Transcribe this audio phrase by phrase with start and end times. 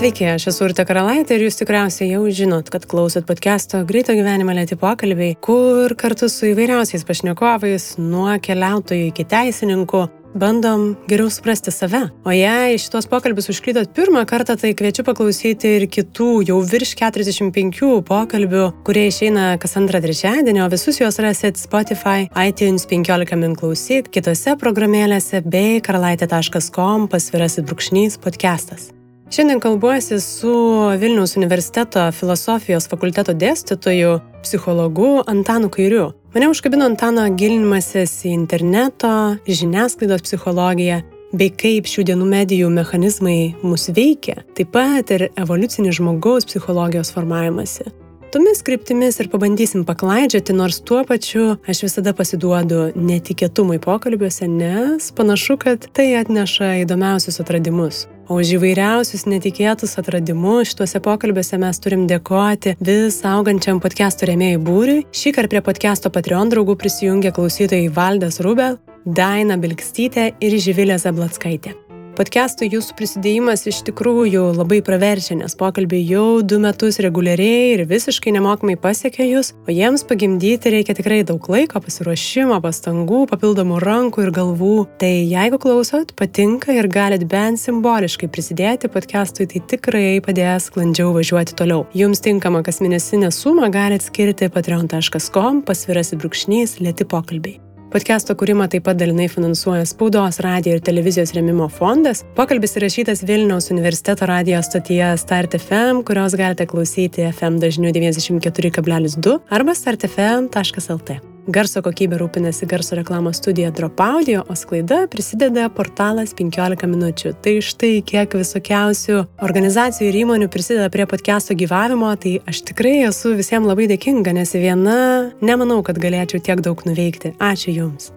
[0.00, 4.54] Sveiki, aš esu Urte Karalaitė ir jūs tikriausiai jau žinot, kad klausot podcast'o Greito gyvenimo
[4.56, 10.00] lėti pokalbiai, kur kartu su įvairiausiais pašnekovais, nuo keliautojų iki teisininkų,
[10.40, 12.06] bandom geriau suprasti save.
[12.24, 17.90] O jei šitos pokalbius užklydot pirmą kartą, tai kviečiu paklausyti ir kitų jau virš 45
[18.08, 24.08] pokalbių, kurie išeina kas antrą trečiadienį, o visus juos rasit Spotify, iTunes 15 min klausyk,
[24.16, 28.88] kitose programėlėse bei karalaitė.com pasvirasit brūkšnys podcastas.
[29.30, 30.52] Šiandien kalbuosi su
[30.98, 36.08] Vilniaus universiteto filosofijos fakulteto dėstytoju, psichologu Antanu Kairiu.
[36.34, 39.12] Mane užkabino Antano gilinimasis į interneto,
[39.46, 40.98] žiniasklaidos psichologiją
[41.30, 47.86] bei kaip šių dienų medijų mechanizmai mus veikia, taip pat ir evoliucinį žmogaus psichologijos formavimąsi.
[48.34, 55.58] Tomis kryptimis ir pabandysim paklaidžioti, nors tuo pačiu aš visada pasiduodu netikėtumui pokalbiuose, nes panašu,
[55.62, 58.08] kad tai atneša įdomiausius atradimus.
[58.30, 65.02] O už įvairiausius netikėtus atradimus šituose pokalbiuose mes turim dėkoti vis augančiam podcast'o rėmėjai būriui.
[65.10, 71.74] Šį kartą prie podcast'o Patreon draugų prisijungė klausytojai Valdas Rubel, Daina Bilkstytė ir Živilė Zablatskaitė.
[72.20, 78.34] Podcast'o jūsų prisidėjimas iš tikrųjų labai praverčia, nes pokalbiai jau du metus reguliariai ir visiškai
[78.36, 84.34] nemokamai pasiekia jūs, o jiems pagimdyti reikia tikrai daug laiko, pasiruošimo, pastangų, papildomų rankų ir
[84.36, 84.74] galvų.
[85.00, 91.56] Tai jeigu klausot, patinka ir galit bent simboliškai prisidėti podcast'ui, tai tikrai padės sklandžiau važiuoti
[91.56, 91.86] toliau.
[91.96, 97.62] Jums tinkamą kasmėnesinę sumą galit skirti patreon.com pasvirasis brūkšnys lėti pokalbiai.
[97.90, 102.20] Podcast'o kūrimą taip pat dalinai finansuoja Spaudos, radio ir televizijos remimo fondas.
[102.36, 109.74] Pokalbis įrašytas Vilniaus universiteto radio stotyje Start FM, kurios galite klausyti FM dažniu 94,2 arba
[109.74, 111.18] startfm.lt.
[111.50, 117.32] Garso kokybė rūpinasi garso reklamos studija Drop Audio, o sklaida prisideda portalas 15 minučių.
[117.42, 123.34] Tai štai kiek visokiausių organizacijų ir įmonių prisideda prie podcast'o gyvavimo, tai aš tikrai esu
[123.38, 124.98] visiems labai dėkinga, nes viena
[125.42, 127.34] nemanau, kad galėčiau tiek daug nuveikti.
[127.42, 128.12] Ačiū Jums.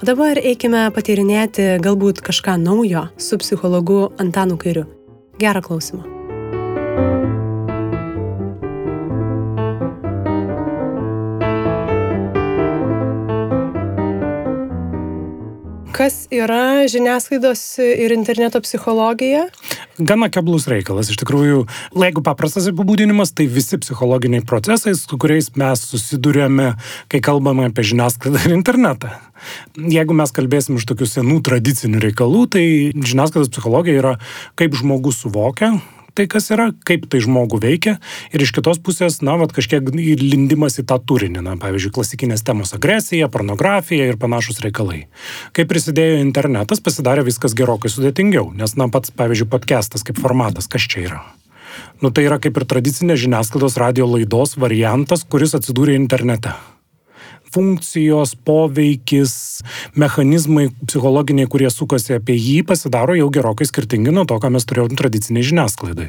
[0.00, 4.84] O dabar eikime patyrinėti galbūt kažką naujo su psichologu Antanu Kairiu.
[5.40, 6.13] Gerą klausimą.
[15.94, 19.44] Kas yra žiniasklaidos ir interneto psichologija?
[19.98, 21.06] Gana keblus reikalas.
[21.12, 21.60] Iš tikrųjų,
[22.02, 26.72] jeigu paprastas apibūdinimas, tai visi psichologiniai procesai, su kuriais mes susidurėme,
[27.12, 29.14] kai kalbame apie žiniasklaidą ir internetą.
[29.78, 32.64] Jeigu mes kalbėsim iš tokių senų tradicinių reikalų, tai
[32.98, 34.16] žiniasklaidos psichologija yra
[34.58, 35.76] kaip žmogus suvokia
[36.14, 37.96] tai, kas yra, kaip tai žmogų veikia
[38.34, 42.74] ir iš kitos pusės, na, vat, kažkiek lindimas į tą turinį, na, pavyzdžiui, klasikinės temos
[42.76, 45.04] agresija, pornografija ir panašus reikalai.
[45.56, 50.86] Kai prisidėjo internetas, pasidarė viskas gerokai sudėtingiau, nes, na, pats, pavyzdžiui, podcastas kaip formatas, kas
[50.86, 51.24] čia yra?
[52.02, 56.54] Nu, tai yra kaip ir tradicinė žiniasklaidos radio laidos variantas, kuris atsidūrė internete
[57.54, 59.34] funkcijos, poveikis,
[59.94, 64.98] mechanizmai psichologiniai, kurie sukasi apie jį, pasidaro jau gerokai skirtingi nuo to, ką mes turėjome
[64.98, 66.08] tradiciniai žiniasklaidai.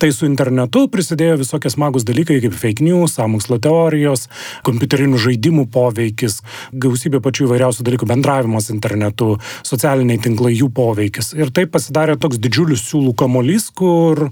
[0.00, 4.28] Tai su internetu prisidėjo visokie smagus dalykai kaip fake news, samokslo teorijos,
[4.66, 6.40] kompiuterinių žaidimų poveikis,
[6.72, 9.34] gausybė pačių įvairiausių dalykų, bendravimas internetu,
[9.66, 11.34] socialiniai tinklai, jų poveikis.
[11.38, 14.28] Ir tai pasidarė toks didžiulis siūlų kamolys, kur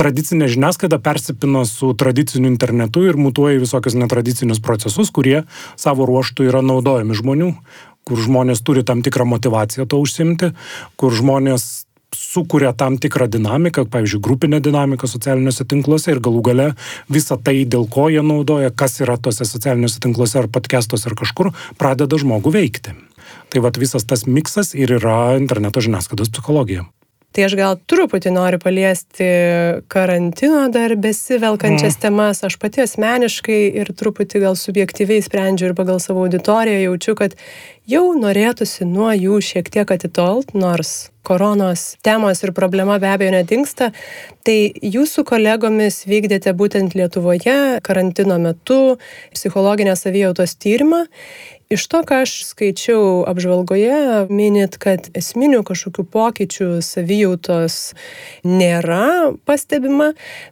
[0.00, 5.42] tradicinė žiniasklaida persipina su tradiciniu internetu ir mutuoja visokius netradicinius procesus, kurie
[5.80, 7.52] savo ruoštų yra naudojami žmonių,
[8.08, 10.52] kur žmonės turi tam tikrą motivaciją to užsimti,
[11.00, 16.68] kur žmonės sukuria tam tikrą dinamiką, pavyzdžiui, grupinę dinamiką socialiniuose tinkluose ir galų gale
[17.08, 21.52] visą tai, dėl ko jie naudoja, kas yra tose socialiniuose tinkluose ar podcastos ar kažkur,
[21.78, 22.96] pradeda žmogų veikti.
[23.50, 26.88] Tai vad visas tas miksas ir yra interneto žiniasklaidos psichologija.
[27.30, 29.26] Tai aš gal truputį noriu paliesti
[29.92, 32.00] karantino dar besivelkančias mm.
[32.02, 32.42] temas.
[32.46, 37.36] Aš pati asmeniškai ir truputį gal subjektyviai sprendžiu ir pagal savo auditoriją jaučiu, kad
[37.90, 43.92] jau norėtųsi nuo jų šiek tiek atitolt, nors koronos temos ir problema be abejo nedingsta.
[44.42, 48.98] Tai jūsų kolegomis vykdėte būtent Lietuvoje karantino metu
[49.36, 51.04] psichologinės savijautos tyrimą
[51.70, 57.76] Iš to, ką aš skaičiau apžvalgoje, minit, kad esminių kažkokių pokyčių savijautos
[58.42, 60.08] nėra pastebima,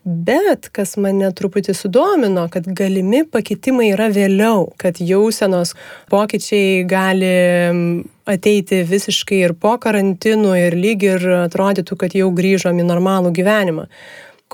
[0.07, 5.75] bet kas mane truputį sudomino, kad galimi pakitimai yra vėliau, kad jausenos
[6.07, 7.33] pokyčiai gali
[8.31, 13.89] ateiti visiškai ir po karantinų ir lyg ir atrodytų, kad jau grįžom į normalų gyvenimą.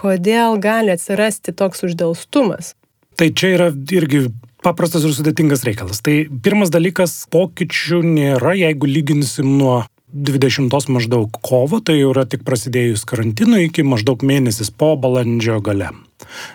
[0.00, 2.72] Kodėl gali atsirasti toks uždėlstumas?
[3.20, 4.25] Tai čia yra irgi
[4.64, 6.00] paprastas ir sudėtingas reikalas.
[6.05, 9.82] Tai pirmas dalykas, pokyčių nėra, jeigu lyginsim nuo
[10.14, 15.90] 20 maždaug kovo, tai jau yra tik prasidėjus karantinui iki maždaug mėnesis po balandžio gale.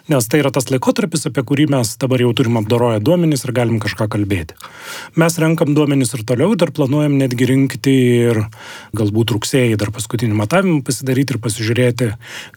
[0.09, 3.77] Nes tai yra tas laikotarpis, apie kurį mes dabar jau turim apdoroję duomenys ir galim
[3.83, 4.55] kažką kalbėti.
[5.19, 7.95] Mes renkam duomenys ir toliau, dar planuojam netgi rinkti
[8.29, 8.41] ir
[8.97, 12.09] galbūt rugsėjai dar paskutinį matavimą pasidaryti ir pasižiūrėti,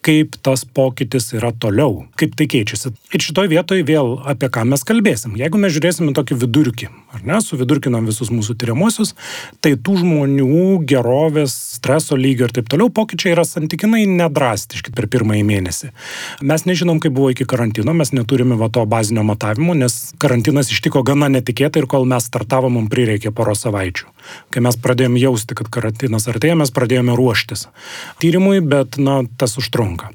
[0.06, 2.94] kaip tas pokytis yra toliau, kaip tai keičiasi.
[3.12, 5.36] Ir šitoj vietoj vėl apie ką mes kalbėsim.
[5.40, 9.12] Jeigu mes žiūrėsime tokį vidurkį, ar ne, suvidurkinam visus mūsų tyriamuosius,
[9.60, 15.44] tai tų žmonių gerovės, streso lygio ir taip toliau pokyčiai yra santykinai nedrastiški per pirmąjį
[15.48, 15.92] mėnesį.
[16.48, 21.02] Mes nežinom, kaip buvo iki karantino, mes neturime va to bazinio matavimo, nes karantinas ištiko
[21.06, 24.08] gana netikėtai ir kol mes startavom, mums prireikė poro savaičių.
[24.54, 27.66] Kai mes pradėjome jausti, kad karantinas artėja, mes pradėjome ruoštis
[28.22, 30.12] tyrimui, bet, na, tas užtrunka.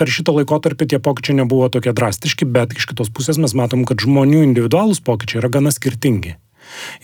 [0.00, 4.00] Per šitą laikotarpį tie pokyčiai nebuvo tokie drastiški, bet iš kitos pusės mes matom, kad
[4.04, 6.36] žmonių individualūs pokyčiai yra gana skirtingi.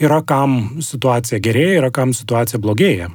[0.03, 3.11] Yra kam situacija gerėja, yra kam situacija blogėja.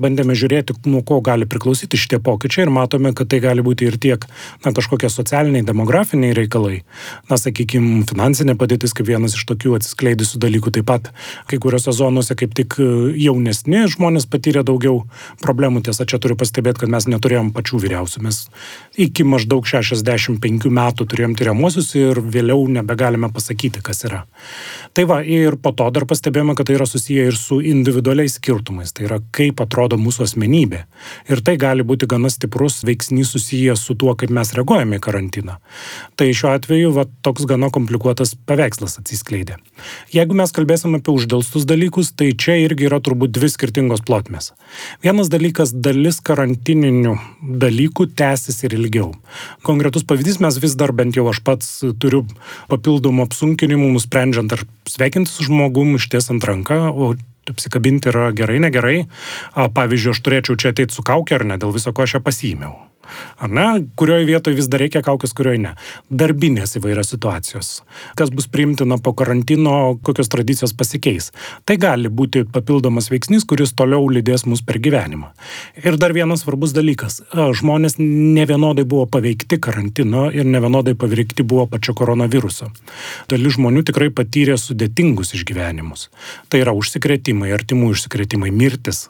[0.00, 3.98] Bandėme žiūrėti, nuo ko gali priklausyti šitie pokyčiai ir matome, kad tai gali būti ir
[4.00, 4.24] tiek
[4.64, 6.82] na, kažkokie socialiniai, demografiniai reikalai.
[7.28, 10.74] Na, sakykime, finansinė padėtis kaip vienas iš tokių atsiskleidusių dalykų.
[10.78, 11.10] Taip pat
[11.50, 12.88] kai kuriuose zonuose kaip tik e,
[13.24, 15.02] jaunesni žmonės patyrė daugiau
[15.44, 15.84] problemų.
[15.88, 18.24] Tiesa, čia turiu pastebėti, kad mes neturėjom pačių vyriausių.
[18.24, 18.40] Mes
[18.96, 24.24] iki maždaug 65 metų turėjom tyriamuosius ir vėliau nebegalime pasakyti, kas yra.
[24.96, 28.92] Tai va, ir po to dar pastebėjome, kad tai yra susiję ir su individualiais skirtumais.
[28.94, 30.84] Tai yra, kaip atrodo mūsų asmenybė.
[31.32, 35.58] Ir tai gali būti gana stiprus veiksnys susijęs su tuo, kaip mes reaguojame į karantiną.
[36.18, 39.58] Tai šiuo atveju va, toks gana komplikuotas paveikslas atsiskleidė.
[40.14, 44.52] Jeigu mes kalbėsime apie uždėlstus dalykus, tai čia irgi yra turbūt dvi skirtingos plotmės.
[45.04, 49.12] Vienas dalykas- dalis karantininių dalykų tęsis ir ilgiau.
[49.62, 51.68] Konkretus pavyzdys mes vis dar bent jau aš pats
[52.00, 52.24] turiu
[52.70, 55.46] papildomų apsunkinimų, nusprendžiant ar sveikinti su
[55.78, 57.14] žmogum, ištiesant ranką, o
[57.48, 59.06] apsikabinti yra gerai, negerai.
[59.54, 62.74] Pavyzdžiui, aš turėčiau čia ateiti su kaukė ar ne, dėl viso ko aš ją pasiėmiau.
[63.38, 63.66] Ar ne?
[63.98, 65.74] Kurioje vietoje vis dar reikia kaukės, kurioje ne.
[66.10, 67.70] Darbinės įvairios situacijos.
[68.18, 71.30] Kas bus priimtina po karantino, kokios tradicijos pasikeis.
[71.68, 75.32] Tai gali būti papildomas veiksnys, kuris toliau lydės mus per gyvenimą.
[75.84, 77.20] Ir dar vienas svarbus dalykas.
[77.32, 82.70] Žmonės ne vienodai buvo paveikti karantino ir ne vienodai paveikti buvo pačio koronaviruso.
[83.30, 86.08] Dalis žmonių tikrai patyrė sudėtingus išgyvenimus.
[86.48, 89.06] Tai yra užsikrėtimai, artimų užsikrėtimai, mirtis,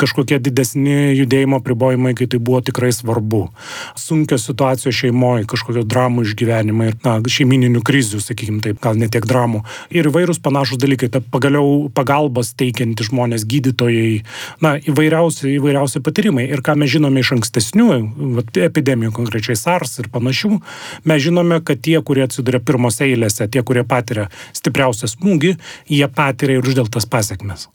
[0.00, 6.24] kažkokie didesni judėjimo pribojimai, kai tai buvo tikrai svarbu sunku, sunkios situacijos šeimoje, kažkokio dramų
[6.26, 9.62] išgyvenimai ir na, šeimininių krizių, sakykime taip, gal ne tiek dramų.
[9.90, 14.22] Ir įvairūs panašus dalykai, ta pagaliau pagalbos teikianti žmonės, gydytojai,
[14.62, 16.46] na, įvairiausi, įvairiausi patyrimai.
[16.52, 17.88] Ir ką mes žinome iš ankstesnių
[18.62, 20.58] epidemijų, konkrečiai SARS ir panašių,
[21.08, 25.56] mes žinome, kad tie, kurie atsiduria pirmose eilėse, tie, kurie patiria stipriausią smūgį,
[25.90, 27.68] jie patiria ir uždėltas pasiekmes.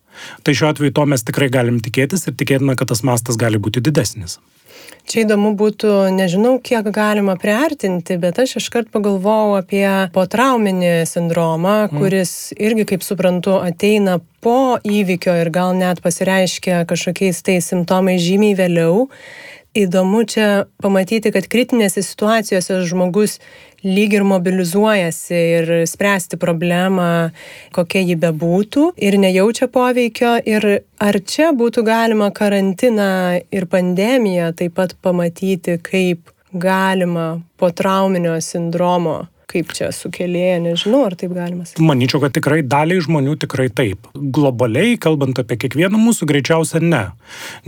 [0.43, 3.83] Tai šiuo atveju to mes tikrai galim tikėtis ir tikėtina, kad tas mastas gali būti
[3.85, 4.39] didesnis.
[5.07, 11.99] Čia įdomu būtų, nežinau, kiek galima priartinti, bet aš iškart pagalvojau apie potrauminį sindromą, mm.
[12.01, 18.57] kuris irgi, kaip suprantu, ateina po įvykio ir gal net pasireiškia kažkokiais tai simptomais žymiai
[18.59, 19.07] vėliau
[19.77, 23.37] įdomu čia pamatyti, kad kritinėse situacijose žmogus
[23.83, 27.29] lyg ir mobilizuojasi ir spręsti problemą,
[27.75, 30.37] kokia ji bebūtų, ir nejaučia poveikio.
[30.49, 30.67] Ir
[31.03, 39.25] ar čia būtų galima karantiną ir pandemiją taip pat pamatyti kaip galima po trauminio sindromo
[39.47, 41.85] kaip čia sukėlėja, nežinau, ar taip galima sakyti.
[41.87, 44.09] Manyčiau, kad tikrai daliai žmonių tikrai taip.
[44.13, 47.03] Globaliai, kalbant apie kiekvieną mūsų, greičiausia ne.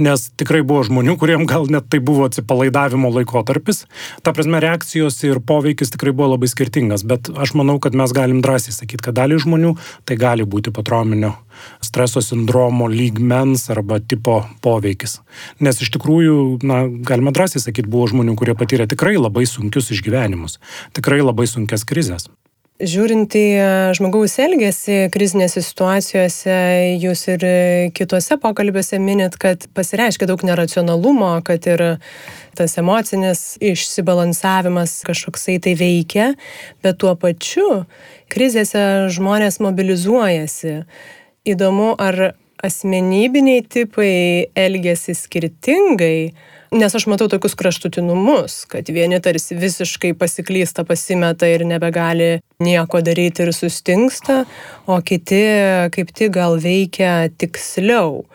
[0.01, 3.85] Nes tikrai buvo žmonių, kuriem gal net tai buvo atsipalaidavimo laikotarpis.
[4.25, 7.07] Ta prasme, reakcijos ir poveikis tikrai buvo labai skirtingas.
[7.07, 11.37] Bet aš manau, kad mes galim drąsiai sakyti, kad daliai žmonių tai gali būti potrauminio
[11.85, 15.19] streso sindromo lygmens arba tipo poveikis.
[15.63, 20.59] Nes iš tikrųjų, na, galima drąsiai sakyti, buvo žmonių, kurie patyrė tikrai labai sunkius išgyvenimus,
[20.97, 22.29] tikrai labai sunkias krizės.
[22.79, 23.47] Žiūrint į
[23.97, 26.53] žmogaus elgesį krizinėse situacijose,
[26.95, 27.41] jūs ir
[27.91, 31.83] kitose pokalbiuose minit, kad pasireiškia daug neracionalumo, kad ir
[32.55, 36.29] tas emocinis išsibalansavimas kažkoksai tai veikia,
[36.79, 37.83] bet tuo pačiu
[38.31, 40.77] krizėse žmonės mobilizuojasi
[41.53, 42.33] įdomu, ar
[42.65, 46.31] asmenybiniai tipai elgesi skirtingai,
[46.71, 53.45] nes aš matau tokius kraštutinumus, kad vieni tarsi visiškai pasiklysta, pasimeta ir nebegali nieko daryti
[53.45, 54.43] ir sustingsta,
[54.85, 55.41] o kiti
[55.95, 58.25] kaip tik gal veikia tiksliau.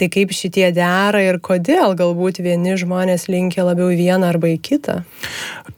[0.00, 4.58] Tai kaip šitie dera ir kodėl galbūt vieni žmonės linkia labiau į vieną arba į
[4.64, 5.02] kitą?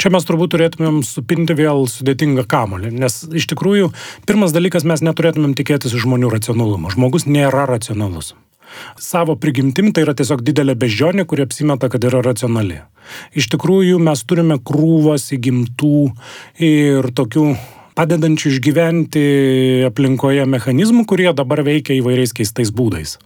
[0.00, 3.92] Čia mes turbūt turėtumėm supinti vėl sudėtingą kamolį, nes iš tikrųjų
[4.28, 6.94] pirmas dalykas mes neturėtumėm tikėtis iš žmonių racionalumo.
[6.94, 8.35] Žmogus nėra racionalus.
[9.00, 12.82] Savo prigimtimi tai yra tiesiog didelė beždžionė, kuri apsimeta, kad yra racionali.
[13.38, 15.99] Iš tikrųjų, mes turime krūvas įgimtų
[16.66, 17.50] ir tokių
[17.96, 19.23] padedančių išgyventi
[19.88, 23.16] aplinkoje mechanizmų, kurie dabar veikia įvairiais keistais būdais.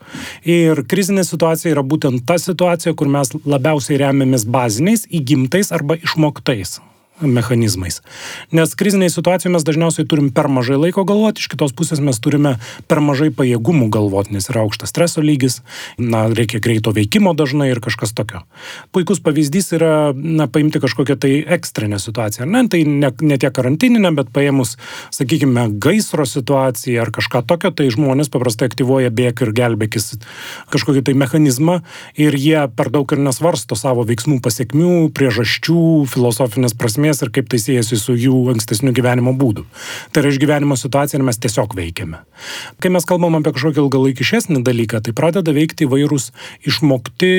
[0.47, 6.79] Ir krizinė situacija yra būtent ta situacija, kur mes labiausiai remiamės baziniais, įgimtais arba išmoktais
[7.21, 8.01] mechanizmais.
[8.53, 12.57] Nes kriziniai situacijai mes dažniausiai turim per mažai laiko galvoti, iš kitos pusės mes turime
[12.91, 15.61] per mažai pajėgumų galvoti, nes yra aukštas streso lygis,
[15.99, 18.43] na, reikia greito veikimo dažnai ir kažkas tokio.
[18.95, 22.49] Puikus pavyzdys yra, na, paimti kažkokią tai ekstrinę situaciją.
[22.51, 24.77] Ne, tai ne, ne tiek karantininę, bet paėmus,
[25.15, 30.13] sakykime, gaisro situaciją ar kažką tokio, tai žmonės paprastai aktyvuoja bėg ir gelbėkis
[30.71, 31.81] kažkokį tai mechanizmą
[32.21, 37.49] ir jie per daug ir nesvarsto savo veiksmų pasiekmių, priežasčių, filosofinės prasmės prasmės ir kaip
[37.51, 39.65] tai siejasi su jų ankstesniu gyvenimo būdu.
[40.13, 42.23] Tai yra išgyvenimo situacija ir mes tiesiog veikiame.
[42.81, 46.31] Kai mes kalbam apie kažkokį ilgalaikišesnį dalyką, tai pradeda veikti įvairūs
[46.67, 47.31] išmokti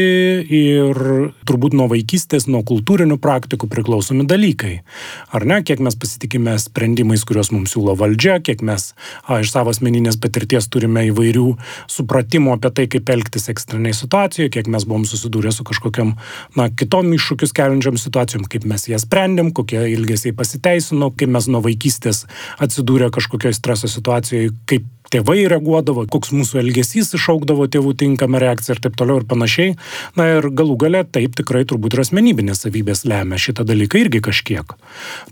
[0.46, 1.00] ir
[1.48, 4.82] turbūt nuo vaikystės, nuo kultūrinių praktikų priklausomi dalykai.
[5.32, 8.92] Ar ne, kiek mes pasitikime sprendimais, kuriuos mums siūlo valdžia, kiek mes
[9.26, 11.48] a, iš savo asmeninės patirties turime įvairių
[11.92, 16.16] supratimų apie tai, kaip elgtis ekstreniai situacijoje, kiek mes buvom susidūrę su kažkokiam,
[16.58, 21.64] na, kitom iššūkius keliančiam situacijom, kaip mes jas sprendėm, kokie ilgesiai pasiteisino, kai mes nuo
[21.66, 22.26] vaikystės
[22.62, 28.82] atsidūrė kažkokioje streso situacijoje, kaip tėvai reaguodavo, koks mūsų elgesys išaugdavo tėvų tinkamą reakciją ir
[28.86, 29.76] taip toliau ir panašiai.
[30.20, 34.76] Na ir galų gale taip tikrai turbūt ir asmenybinės savybės lemia šitą dalyką irgi kažkiek.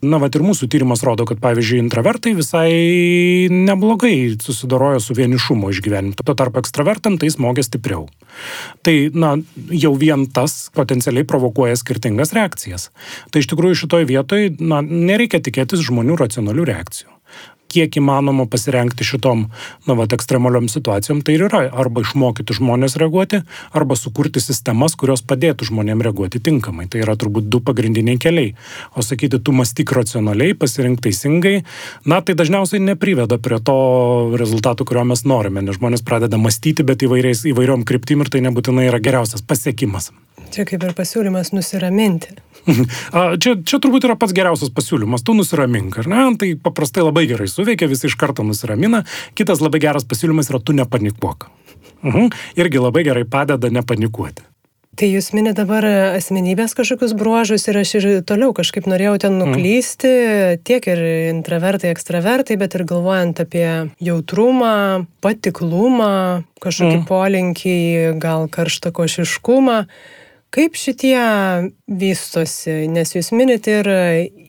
[0.04, 2.72] Na, va ir mūsų tyrimas rodo, kad pavyzdžiui intravertai visai
[3.54, 6.18] neblogai susidarojo su vienišumo išgyvenimu.
[6.20, 8.08] Tuo tarpu ekstravertam tai smogė stipriau.
[8.86, 9.36] Tai, na,
[9.74, 12.90] jau vien tas potencialiai provokuoja skirtingas reakcijas.
[13.32, 17.19] Tai iš tikrųjų šitoje vietoje, na, nereikia tikėtis žmonių racionalių reakcijų
[17.70, 19.46] kiek įmanoma pasirengti šitom,
[19.88, 23.44] na, va, ekstremaliom situacijom, tai ir yra arba išmokyti žmonės reaguoti,
[23.76, 26.88] arba sukurti sistemas, kurios padėtų žmonėm reaguoti tinkamai.
[26.92, 28.56] Tai yra turbūt du pagrindiniai keliai.
[28.98, 31.60] O sakyti, tu mąstyk racionaliai, pasirink teisingai,
[32.10, 33.78] na, tai dažniausiai nepriveda prie to
[34.40, 38.90] rezultato, kurio mes norime, nes žmonės pradeda mąstyti, bet įvairiais, įvairiom kryptim ir tai nebūtinai
[38.90, 40.12] yra geriausias pasiekimas.
[40.50, 42.40] Čia kaip ir pasiūlymas nusiraminti.
[43.42, 46.26] čia, čia turbūt yra pats geriausias pasiūlymas, tu nusiramink, ar ne?
[46.40, 49.04] Tai paprastai labai gerai suveikia, visi iš karto nusiramina.
[49.38, 51.50] Kitas labai geras pasiūlymas yra tu nepanikuok.
[52.06, 52.30] Mhm.
[52.60, 54.46] Irgi labai gerai padeda nepanikuoti.
[55.00, 55.86] Tai jūs minite dabar
[56.18, 59.54] asmenybės kažkokius bruožus ir aš ir toliau kažkaip norėjau ten mhm.
[59.54, 60.64] nuklysti, mm.
[60.68, 63.68] tiek ir intravertai, ekstravertai, bet ir galvojant apie
[64.04, 67.06] jautrumą, patiklumą, kažkokį mm.
[67.08, 67.78] polinkį,
[68.20, 69.78] gal karštakošiškumą.
[70.50, 71.20] Kaip šitie
[71.86, 73.86] vystosi, nes jūs minit ir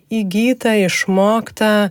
[0.08, 1.90] įgyta, išmokta,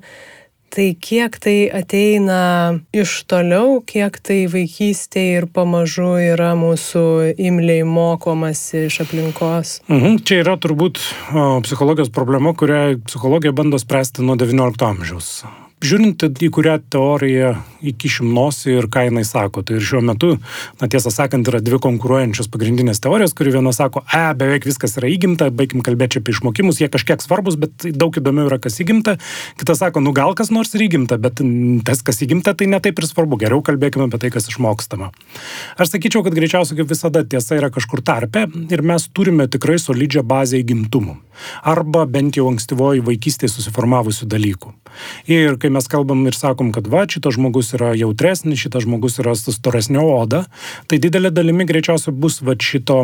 [0.73, 7.05] tai kiek tai ateina iš toliau, kiek tai vaikystėje ir pamažu yra mūsų
[7.37, 9.79] imliai mokomasi iš aplinkos.
[9.89, 11.01] Mhm, čia yra turbūt
[11.33, 15.33] o, psichologijos problema, kurią psichologija bando spręsti nuo XIX amžiaus
[15.83, 17.53] žiūrint į kurią teoriją
[17.85, 19.63] įkišim nosį ir ką jinai sako.
[19.63, 20.33] Tai ir šiuo metu,
[20.81, 25.11] na tiesą sakant, yra dvi konkuruojančios pagrindinės teorijos, kuri viena sako, e, beveik viskas yra
[25.11, 29.15] įgimta, baigim kalbėti apie išmokimus, jie kažkiek svarbus, bet daug įdomiau yra, kas įgimta.
[29.61, 31.39] Kita sako, nu gal kas nors ir įgimta, bet
[31.87, 33.39] tas, kas įgimta, tai netaip ir svarbu.
[33.39, 35.13] Geriau kalbėkime apie tai, kas išmokstama.
[35.79, 40.27] Aš sakyčiau, kad greičiausiai kaip visada tiesa yra kažkur tarpe ir mes turime tikrai solidžią
[40.27, 41.19] bazę įgimtumų.
[41.63, 44.73] Arba bent jau ankstyvoji vaikystėje susiformavusių dalykų.
[45.29, 49.35] Ir kai mes kalbam ir sakom, kad va, šitas žmogus yra jautresnis, šitas žmogus yra
[49.37, 50.45] storesnio oda,
[50.89, 53.03] tai didelė dalimi greičiausiai bus va šito,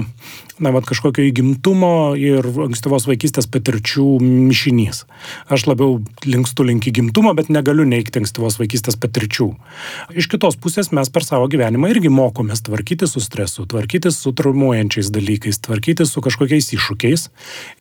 [0.59, 5.03] na, va kažkokio įgimtumo ir ankstyvos vaikystės patirčių mišinys.
[5.51, 9.51] Aš labiau linkstu link įgimtumo, bet negaliu neikti ankstyvos vaikystės patirčių.
[10.17, 15.11] Iš kitos pusės mes per savo gyvenimą irgi mokomės tvarkyti su stresu, tvarkyti su traumuojančiais
[15.13, 17.29] dalykais, tvarkyti su kažkokiais iššūkiais.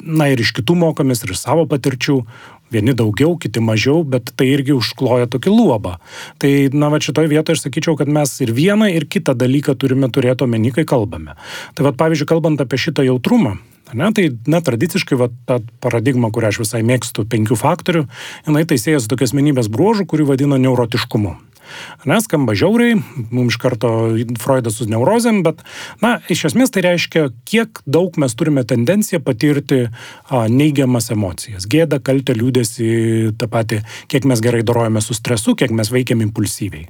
[0.05, 2.21] Na ir iš kitų mokomės ir iš savo patirčių
[2.75, 5.99] vieni daugiau, kiti mažiau, bet tai irgi užkloja tokį luobą.
[6.43, 10.11] Tai, na, va šitoje vietoje aš sakyčiau, kad mes ir vieną, ir kitą dalyką turime
[10.11, 11.37] turėti omeny, kai kalbame.
[11.77, 13.59] Tai, va, pavyzdžiui, kalbant apie šitą jautrumą,
[13.95, 18.07] Ne, tai, na, tradiciškai, va, ta paradigma, kurią aš visai mėgstu, penkių faktorių,
[18.49, 21.37] jinai tai sieja su tokia asmenybės bruožu, kurį vadina neurotiškumu.
[22.09, 22.99] Nes skamba žiauriai,
[23.31, 23.91] mums iš karto
[24.41, 25.63] Freudas su neurozėm, bet,
[26.03, 31.69] na, iš esmės tai reiškia, kiek daug mes turime tendenciją patirti a, neigiamas emocijas.
[31.71, 36.89] Gėda, kaltę, liūdėsi, tą patį, kiek mes gerai dorojame su stresu, kiek mes veikiam impulsyviai.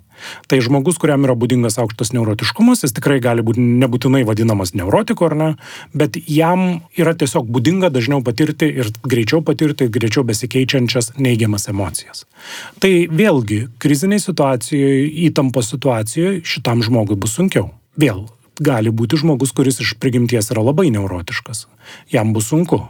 [0.51, 5.37] Tai žmogus, kuriam yra būdingas aukštas neurotiškumas, jis tikrai gali būti nebūtinai vadinamas neurotiku ar
[5.41, 5.49] ne,
[5.97, 12.25] bet jam yra tiesiog būdinga dažniau patirti ir greičiau patirti, greičiau besikeičiančias neigiamas emocijas.
[12.83, 17.71] Tai vėlgi, kriziniai situacijoje, įtampos situacijoje šitam žmogui bus sunkiau.
[18.01, 18.27] Vėl,
[18.61, 21.67] gali būti žmogus, kuris iš prigimties yra labai neurotiškas.
[22.13, 22.81] Jam bus sunku.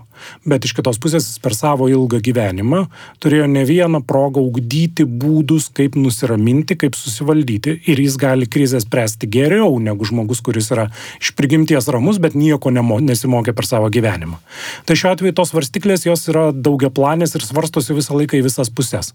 [0.48, 2.84] Bet iš kitos pusės jis per savo ilgą gyvenimą
[3.22, 7.78] turėjo ne vieną progą ugdyti būdus, kaip nusiraminti, kaip susivaldyti.
[7.90, 10.88] Ir jis gali krizę spręsti geriau negu žmogus, kuris yra
[11.20, 14.38] iš prigimties ramus, bet nieko nemo, nesimokė per savo gyvenimą.
[14.84, 18.70] Tai šiuo atveju tos varstiklės jos yra daugia planės ir svarstosi visą laiką į visas
[18.70, 19.12] puses.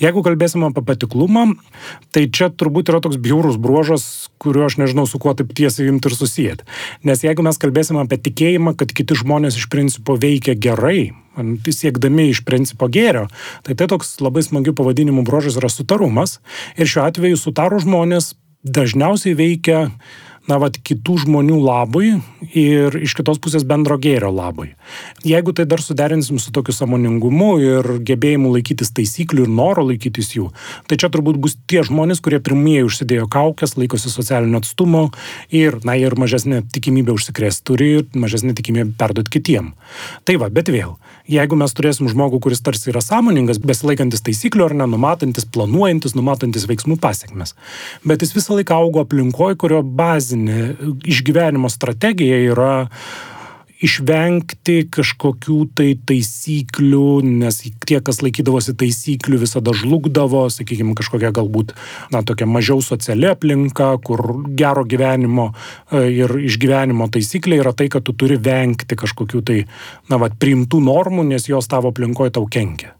[0.00, 1.46] Jeigu kalbėsime apie patiklumą,
[2.14, 6.08] tai čia turbūt yra toks bjaurus bruožas, kurio aš nežinau, su kuo taip tiesiai imti
[6.08, 6.66] ir susijęti.
[7.04, 11.12] Nes jeigu mes kalbėsime apie tikėjimą, kad kiti žmonės iš principo veikia gerai,
[11.70, 13.28] siekdami iš principo gėrio,
[13.66, 16.38] tai tai toks labai smagių pavadinimų bruožas yra sutarumas.
[16.76, 19.90] Ir šiuo atveju sutarų žmonės dažniausiai veikia
[20.48, 22.14] na, vat, kitų žmonių labui
[22.56, 24.72] ir iš kitos pusės bendro gėrio labui.
[25.26, 30.48] Jeigu tai dar suderinsim su tokiu samoningumu ir gebėjimu laikytis taisyklių ir noro laikytis jų,
[30.88, 35.08] tai čia turbūt bus tie žmonės, kurie pirmieji užsidėjo kaukės, laikosi socialinio atstumo
[35.52, 39.72] ir, na, ir mažesnė tikimybė užsikrėsti turi ir mažesnė tikimybė perduoti kitiem.
[40.24, 40.96] Tai va, bet vėl,
[41.30, 46.98] jeigu mes turėsim žmogų, kuris tarsi yra sąmoningas, besilaikantis taisyklių ar nenumatantis, planuojantis, numatantis veiksmų
[47.02, 47.54] pasiekmes,
[48.06, 49.82] bet jis visą laiką augo aplinkoje, kurio
[50.30, 50.76] bazinė
[51.08, 52.88] išgyvenimo strategija yra
[53.80, 61.72] išvengti kažkokių tai taisyklių, nes tie, kas laikydavosi taisyklių, visada žlugdavo, sakykime, kažkokia galbūt,
[62.12, 65.54] na, tokia mažiau sociali aplinka, kur gero gyvenimo
[65.88, 69.62] e, ir išgyvenimo taisyklė yra tai, kad tu turi vengti kažkokių tai,
[70.12, 72.99] na, va, priimtų normų, nes jos tavo aplinkoje tau kenkia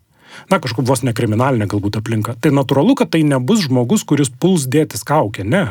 [0.51, 2.37] na, kažkokia vos nekriminalinė galbūt aplinka.
[2.43, 5.65] Tai natūralu, kad tai nebus žmogus, kuris puls dėtis kaukę, ne.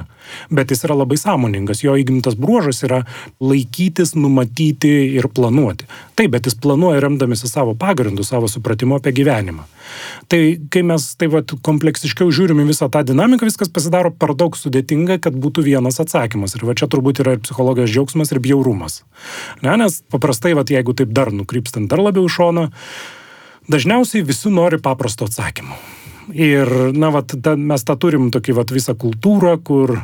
[0.54, 3.04] Bet jis yra labai sąmoningas, jo įgimtas bruožas yra
[3.42, 5.88] laikytis, numatyti ir planuoti.
[6.20, 9.66] Taip, bet jis planuoja remdamėsi savo pagrindu, savo supratimu apie gyvenimą.
[10.30, 15.20] Tai kai mes taip pat kompleksiškiau žiūrime visą tą dinamiką, viskas pasidaro per daug sudėtinga,
[15.24, 16.56] kad būtų vienas atsakymas.
[16.58, 19.02] Ir va čia turbūt yra ir psichologijos džiaugsmas, ir bjaurumas.
[19.64, 22.70] Ne, nes paprastai, va, jeigu taip dar nukrypstant dar labiau iš šono,
[23.70, 25.78] Dažniausiai visi nori paprasto atsakymo.
[26.30, 29.96] Ir, na, vat, ta, mes tą turim tokį vat, visą kultūrą, kur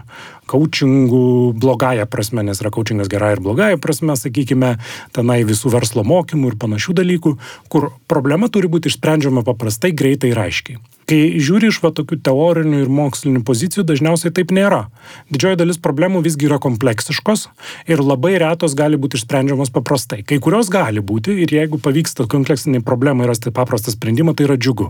[0.50, 4.76] coachingų blogąją prasme, nes yra coachingas gerąją ir blogąją prasme, sakykime,
[5.14, 7.36] tenai visų verslo mokymų ir panašių dalykų,
[7.70, 10.82] kur problema turi būti išsprendžiama paprastai, greitai ir aiškiai.
[11.06, 14.88] Kai žiūri iš va tokių teorinių ir mokslinių pozicijų, dažniausiai taip nėra.
[15.30, 17.48] Didžioji dalis problemų visgi yra kompleksiškos
[17.94, 20.24] ir labai retos gali būti išsprendžiamos paprastai.
[20.26, 24.90] Kai kurios gali būti ir jeigu pavyksta kompleksiniai problemai rasti paprastą sprendimą, tai yra džiugu.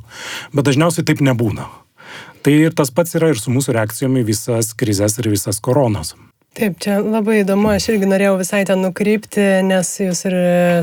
[0.56, 1.68] Bet dažniausiai taip nebūna.
[2.46, 6.14] Tai ir tas pats yra ir su mūsų reakcijom į visas krizės ir visas koronas.
[6.56, 10.36] Taip, čia labai įdomu, aš irgi norėjau visai ten nukrypti, nes jūs ir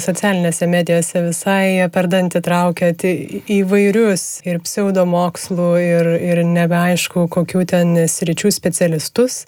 [0.05, 8.53] socialinėse medijose visai per dantį traukėt įvairius ir pseudomokslų, ir, ir nebeaišku, kokių ten sričių
[8.53, 9.47] specialistus.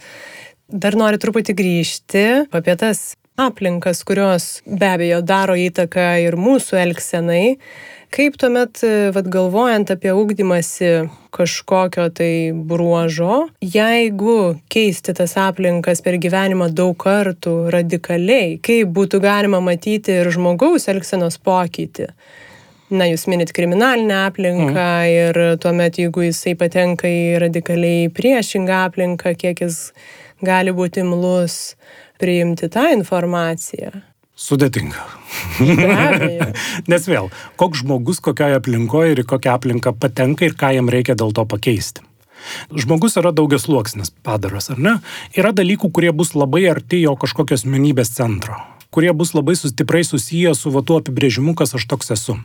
[0.73, 2.25] Dar noriu truputį grįžti
[2.57, 7.59] apie tas aplinkas, kurios be abejo daro įtaką ir mūsų elgsenai.
[8.15, 8.79] Kaip tuomet,
[9.11, 10.91] vad galvojant apie ūkdymasi
[11.35, 14.37] kažkokio tai bruožo, jeigu
[14.71, 21.41] keisti tas aplinkas per gyvenimą daug kartų radikaliai, kaip būtų galima matyti ir žmogaus elgsenos
[21.43, 22.07] pokytį?
[22.95, 25.11] Na, jūs minit kriminalinę aplinką mm.
[25.11, 29.89] ir tuomet, jeigu jisai patenka į radikaliai priešingą aplinką, kiek jis
[30.45, 31.75] gali būti imlus
[32.23, 33.91] priimti tą informaciją.
[34.35, 35.05] Sudėtinga.
[36.91, 37.29] Nes vėl,
[37.61, 41.45] koks žmogus kokioje aplinkoje ir į kokią aplinką patenka ir ką jam reikia dėl to
[41.47, 42.03] pakeisti.
[42.75, 44.97] Žmogus yra daugias sluoksnis padaras, ar ne?
[45.39, 48.59] Yra dalykų, kurie bus labai arti jo kažkokios menybės centro,
[48.91, 52.37] kurie bus labai stiprai susiję su va tuo apibrėžimu, kas aš toks esu.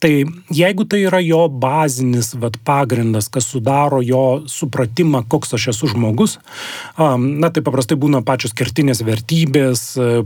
[0.00, 0.12] Tai
[0.54, 6.38] jeigu tai yra jo bazinis vat, pagrindas, kas sudaro jo supratimą, koks aš esu žmogus,
[6.96, 9.82] na tai paprastai būna pačios kertinės vertybės,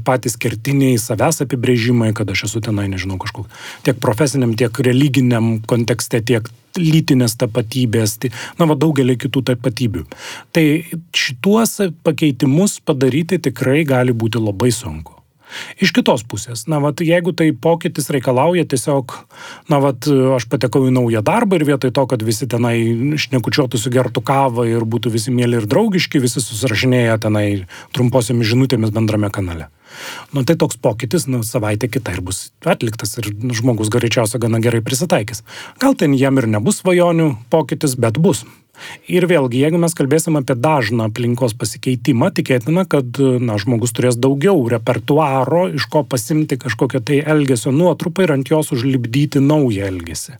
[0.06, 3.50] patys kertiniai savęs apibrėžimai, kad aš esu tenai, nežinau, kažkokiu
[3.86, 6.46] tiek profesiniam, tiek religiniam kontekste, tiek
[6.78, 10.06] lytinės tapatybės, tai, na, va, daugelį kitų tapatybių.
[10.54, 10.64] Tai
[11.14, 15.23] šituos pakeitimus padaryti tikrai gali būti labai sunku.
[15.82, 19.14] Iš kitos pusės, na, vat, jeigu tai pokytis reikalauja tiesiog,
[19.72, 22.76] na, vat, aš patekau į naują darbą ir vietoj to, kad visi tenai
[23.20, 27.46] šnekučiuotųsi gertų kavą ir būtų visi mėly ir draugiški, visi susirašinėja tenai
[27.96, 29.70] trumposiomis žinutėmis bendrame kanale.
[30.34, 34.82] Nu, tai toks pokytis, nu, savaitė kita ir bus atliktas ir žmogus greičiausiai gana gerai
[34.84, 35.44] prisitaikys.
[35.82, 38.42] Gal ten jam ir nebus svajonių pokytis, bet bus.
[39.10, 44.56] Ir vėlgi, jeigu mes kalbėsim apie dažną aplinkos pasikeitimą, tikėtina, kad na, žmogus turės daugiau
[44.72, 50.38] repertuaro, iš ko pasimti kažkokią tai elgesio nuotrupą ir ant jos užlipdyti naują elgesį.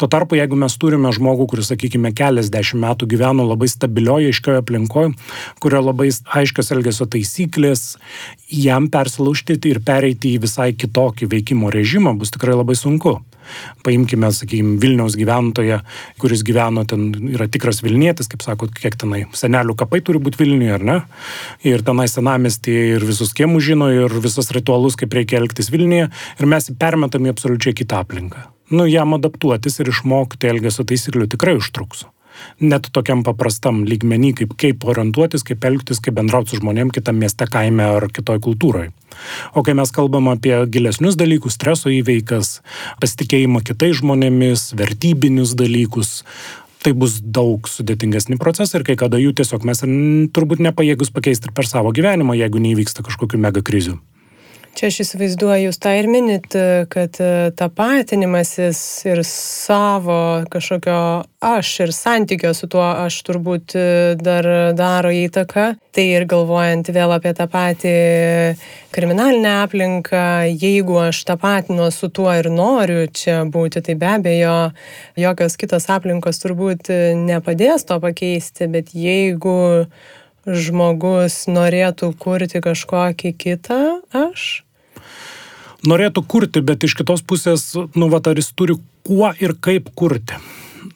[0.00, 5.14] Tuo tarpu, jeigu mes turime žmogų, kuris, sakykime, keliasdešimt metų gyveno labai stabilioje, aiškioje aplinkoje,
[5.62, 7.94] kurio labai aiškios elgesio taisyklės,
[8.50, 13.20] jam persilaužti ir pereiti į visai kitokį veikimo režimą bus tikrai labai sunku.
[13.86, 15.80] Paimkime, sakykime, Vilniaus gyventoją,
[16.20, 20.76] kuris gyveno ten, yra tikras Vilnietis, kaip sako, kiek tenai senelių kapai turi būti Vilniuje,
[20.76, 20.98] ar ne?
[21.66, 26.50] Ir tenai senamestį ir visus kiemus žino, ir visus ritualus, kaip reikia elgtis Vilniuje, ir
[26.50, 28.46] mes permetam į absoliučiai kitą aplinką.
[28.70, 32.06] Nu, jam adaptuotis ir išmokti elgesio taisyklių tikrai užtruks
[32.60, 37.48] net tokiam paprastam lygmenį, kaip, kaip orientuotis, kaip elgtis, kaip bendrauti su žmonėm kitam mieste,
[37.50, 38.92] kaime ar kitoj kultūroje.
[39.54, 42.60] O kai mes kalbam apie gilesnius dalykus, streso įveikas,
[43.02, 46.20] pasitikėjimą kitais žmonėmis, vertybinius dalykus,
[46.84, 49.84] tai bus daug sudėtingesni procesai ir kai kada jų tiesiog mes
[50.34, 53.98] turbūt nepajėgus pakeisti ir per savo gyvenimą, jeigu neįvyksta kažkokių mega krizių.
[54.70, 56.54] Čia aš įsivaizduoju, jūs tą ir minit,
[56.92, 58.78] kad e, tapatinimasis
[59.08, 61.00] ir savo kažkokio
[61.42, 63.82] aš ir santykio su tuo aš turbūt e,
[64.20, 64.46] dar
[64.78, 65.64] daro įtaką.
[65.90, 67.94] Tai ir galvojant vėl apie tą patį
[68.94, 70.22] kriminalinę aplinką,
[70.54, 74.54] jeigu aš tapatinu su tuo ir noriu čia būti, tai be abejo,
[75.18, 76.94] jokios kitos aplinkos turbūt
[77.26, 79.58] nepadės to pakeisti, bet jeigu
[80.46, 83.80] žmogus norėtų kurti kažkokį kitą
[84.16, 84.64] aš?
[85.86, 88.76] Norėtų kurti, bet iš kitos pusės, nu, va, ar jis turi
[89.06, 90.36] kuo ir kaip kurti.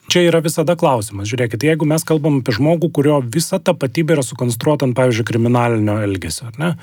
[0.05, 1.25] Čia yra visada klausimas.
[1.31, 6.51] Žiūrėkit, jeigu mes kalbam apie žmogų, kurio visa tapatybė yra sukonstruota ant, pavyzdžiui, kriminalinio elgesio,
[6.61, 6.75] ne?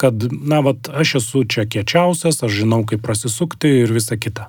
[0.00, 4.48] kad, na, vat, aš esu čia kiečiausias, aš žinau, kaip prasisukti ir visa kita.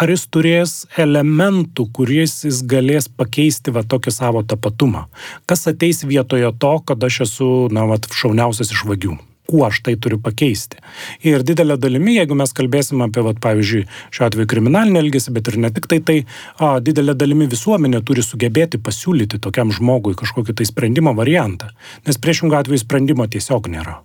[0.00, 5.04] Ar jis turės elementų, kuriais jis galės pakeisti va tokį savo tapatumą?
[5.44, 9.20] Kas ateis vietoje to, kad aš esu, na, vat, šauniausias iš vagių?
[9.48, 10.80] Kuo aš tai turiu pakeisti.
[11.26, 15.60] Ir didelė dalimi, jeigu mes kalbėsim apie, vat, pavyzdžiui, šiuo atveju kriminalinį elgesį, bet ir
[15.66, 16.18] ne tik tai, tai
[16.58, 21.72] a, didelė dalimi visuomenė turi sugebėti pasiūlyti tokiam žmogui kažkokį tai sprendimo variantą,
[22.08, 24.00] nes priešingų atveju sprendimo tiesiog nėra.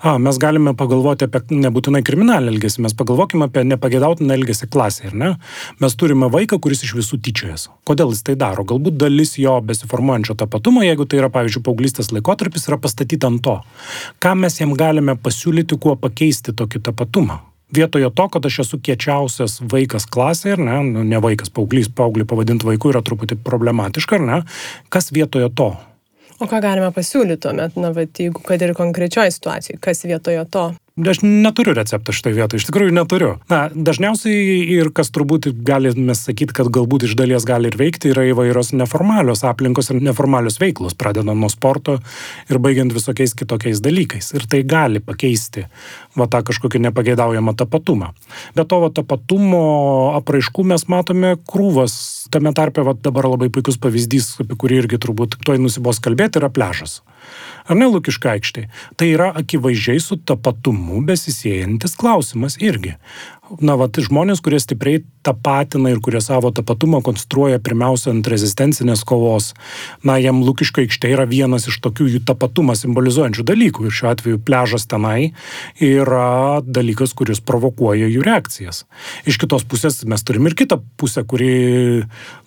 [0.00, 5.18] A, mes galime pagalvoti apie nebūtinai kriminalinį elgesį, mes pagalvokime apie nepagėdautiną elgesį klasėje, ar
[5.22, 5.32] ne?
[5.82, 7.68] Mes turime vaiką, kuris iš visų tyčiojas.
[7.88, 8.66] Kodėl jis tai daro?
[8.68, 13.58] Galbūt dalis jo besiformuojančio tapatumo, jeigu tai yra, pavyzdžiui, paauglystės laikotarpis, yra pastatyta ant to.
[14.22, 17.42] Ką mes jam galime pasiūlyti, kuo pakeisti tokį tapatumą?
[17.74, 22.28] Vietoje to, kad aš esu kiečiausias vaikas klasėje, ar ne, nu, ne vaikas, paauglys, paauglį
[22.30, 24.38] pavadinti vaiku yra truputį problematiška, ar ne,
[24.92, 25.72] kas vietoje to?
[26.36, 30.66] O ką galime pasiūlyti tuomet, na, va, jeigu kad ir konkrečioje situacijoje, kas vietoje to?
[30.96, 33.34] Aš neturiu recepto šitai vietoj, iš tikrųjų neturiu.
[33.52, 38.24] Na, dažniausiai ir kas turbūt galime sakyti, kad galbūt iš dalies gali ir veikti, yra
[38.30, 41.98] įvairios neformalios aplinkos ir neformalios veiklos, pradedant nuo sporto
[42.48, 44.30] ir baigiant visokiais kitokiais dalykais.
[44.40, 45.66] Ir tai gali pakeisti
[46.16, 48.14] va tą kažkokį nepageidaujamą tapatumą.
[48.56, 49.64] Be to, va tapatumo
[50.16, 52.00] apraiškų mes matome krūvas.
[52.30, 56.50] Tame tarpe va dabar labai puikus pavyzdys, apie kurį irgi turbūt tuoj nusibos kalbėti, yra
[56.52, 57.00] pležas
[57.66, 58.66] ar ne Lukiška aikštė.
[58.98, 62.94] Tai yra akivaizdžiai su tapatumu besisėjantis klausimas irgi
[63.60, 69.52] na, vat, žmonės, kurie stipriai tapatina ir kurie savo tapatumą konstruoja pirmiausia ant rezistencinės kovos,
[70.06, 73.86] na, jam Lukiško aikštė yra vienas iš tokių jų tapatumą simbolizuojančių dalykų.
[73.86, 75.32] Ir šiuo atveju pležas tenai
[75.82, 78.84] yra dalykas, kuris provokuoja jų reakcijas.
[79.26, 81.52] Iš kitos pusės mes turim ir kitą pusę, kuri,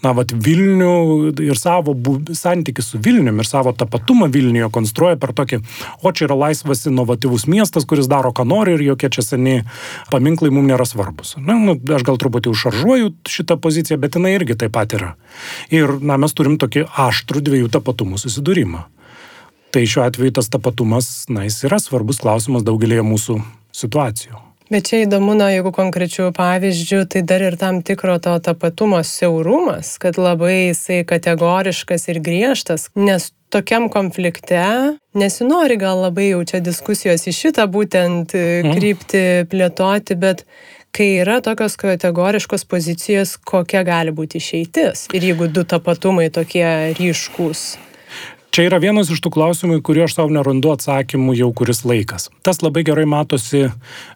[0.04, 1.96] na, vat, Vilnių ir savo
[2.36, 5.62] santykių su Vilniumi ir savo tapatumą Vilniuje konstruoja per tokį,
[6.04, 9.58] o čia yra laisvas inovatyvus miestas, kuris daro, ką nori ir jokie čia seni
[10.14, 11.36] paminklai mums nėra svarbus.
[11.38, 15.14] Na, nu, aš gal truputį užšaržuoju šitą poziciją, bet jinai irgi taip pat yra.
[15.74, 18.86] Ir na, mes turim tokį aštrų dviejų tapatumų susidūrimą.
[19.70, 23.42] Tai šiuo atveju tas tapatumas, na, jis yra svarbus klausimas daugelėje mūsų
[23.80, 24.46] situacijų.
[24.70, 29.96] Bet čia įdomu, na, jeigu konkrečių pavyzdžių, tai dar ir tam tikro to tapatumo siaurumas,
[30.02, 34.62] kad labai jisai kategoriškas ir griežtas, nes tokiam konflikte
[35.18, 38.78] nesinori gal labai jau čia diskusijos į šitą būtent mhm.
[38.78, 40.46] kryptį plėtoti, bet
[41.00, 45.08] kai yra tokios kategoriškos pozicijos, kokia gali būti išeitis.
[45.16, 46.66] Ir jeigu du tapatumai tokie
[47.00, 47.70] ryškus.
[48.50, 52.28] Čia yra vienas iš tų klausimų, į kurį aš savo nerandu atsakymų jau kuris laikas.
[52.44, 53.68] Tas labai gerai matosi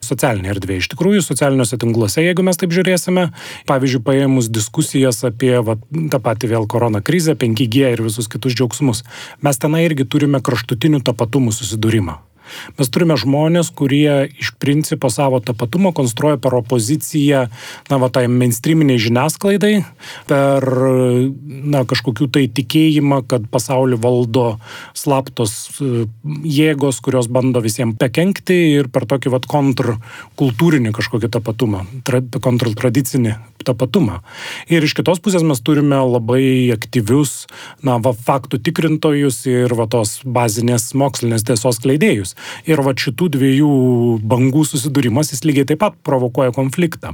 [0.03, 0.81] socialinėje erdvėje.
[0.83, 3.27] Iš tikrųjų, socialiniuose tinkluose, jeigu mes taip žiūrėsime,
[3.69, 9.05] pavyzdžiui, paėmus diskusijas apie va, tą patį vėl korona krizę, 5G ir visus kitus džiaugsmus,
[9.45, 12.19] mes tenai irgi turime kraštutinių tapatumų susidūrimą.
[12.79, 17.45] Mes turime žmonės, kurie iš principo savo tapatumą konstruoja per opoziciją,
[17.89, 19.73] na, va, tai mainstreaminiai žiniasklaidai,
[20.29, 20.67] per,
[21.43, 24.47] na, kažkokių tai tikėjimą, kad pasaulį valdo
[24.97, 26.05] slaptos e,
[26.47, 34.19] jėgos, kurios bando visiems pekenkti ir per tokį, va, kontrkultūrinį kažkokį tapatumą, tra, kontrtradicinį tapatumą.
[34.71, 37.47] Ir iš kitos pusės mes turime labai aktyvius,
[37.85, 42.32] na, va, faktų tikrintojus ir va tos bazinės mokslinės tiesos kleidėjus.
[42.69, 43.69] Ir va šitų dviejų
[44.23, 47.13] bangų susidūrimas jis lygiai taip pat provokuoja konfliktą.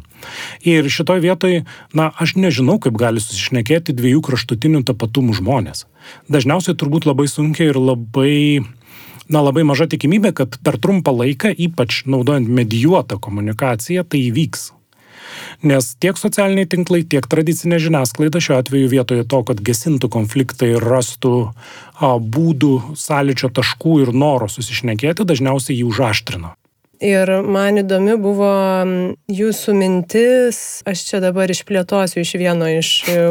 [0.67, 1.62] Ir šitoj vietoj,
[1.93, 5.86] na, aš nežinau, kaip gali susišnekėti dviejų kraštutinių tapatumų žmonės.
[6.32, 8.65] Dažniausiai turbūt labai sunkiai ir labai
[9.29, 14.69] na, labai maža tikimybė, kad per trumpą laiką, ypač naudojant medijuotą komunikaciją, tai įvyks.
[15.65, 20.86] Nes tiek socialiniai tinklai, tiek tradicinė žiniasklaida šiuo atveju vietoje to, kad gesintų konfliktą ir
[20.86, 26.56] rastų a, būdų, sąlyčio taškų ir noro susišnekėti, dažniausiai jį užaštrino.
[26.99, 28.52] Ir man įdomi buvo
[29.32, 32.89] jūsų mintis, aš čia dabar išplėtosiu iš vieno iš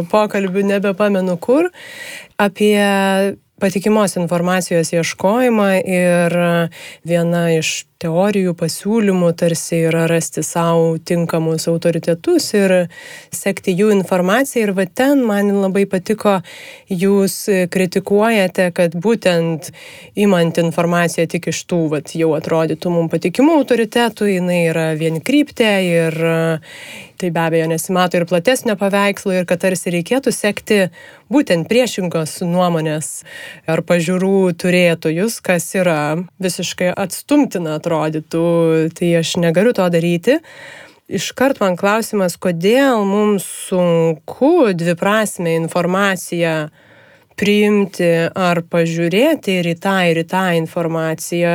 [0.09, 1.69] pokalbių, nebepamenu kur,
[2.41, 2.81] apie
[3.61, 6.39] patikimos informacijos ieškojimą ir
[7.05, 12.75] viena iš teorijų, pasiūlymų tarsi yra rasti savo tinkamus autoritetus ir
[13.35, 14.69] sekti jų informaciją.
[14.69, 16.37] Ir va ten man labai patiko,
[16.87, 17.41] jūs
[17.75, 19.73] kritikuojate, kad būtent
[20.15, 26.23] imant informaciją tik iš tų, va, jau atrodytų mums patikimų autoritetų, jinai yra vienkryptė ir
[27.19, 30.79] tai be abejo nesimato ir platesnio paveikslo ir kad tarsi reikėtų sekti
[31.33, 33.09] būtent priešingos nuomonės
[33.67, 35.99] ar pažiūrų turėtojus, kas yra
[36.39, 40.39] visiškai atstumtina atrodytų, tai aš negaliu to daryti.
[41.09, 46.69] Iškart man klausimas, kodėl mums sunku dviprasme informaciją
[47.39, 51.55] priimti ar pažiūrėti ir į tą, ir į tą informaciją.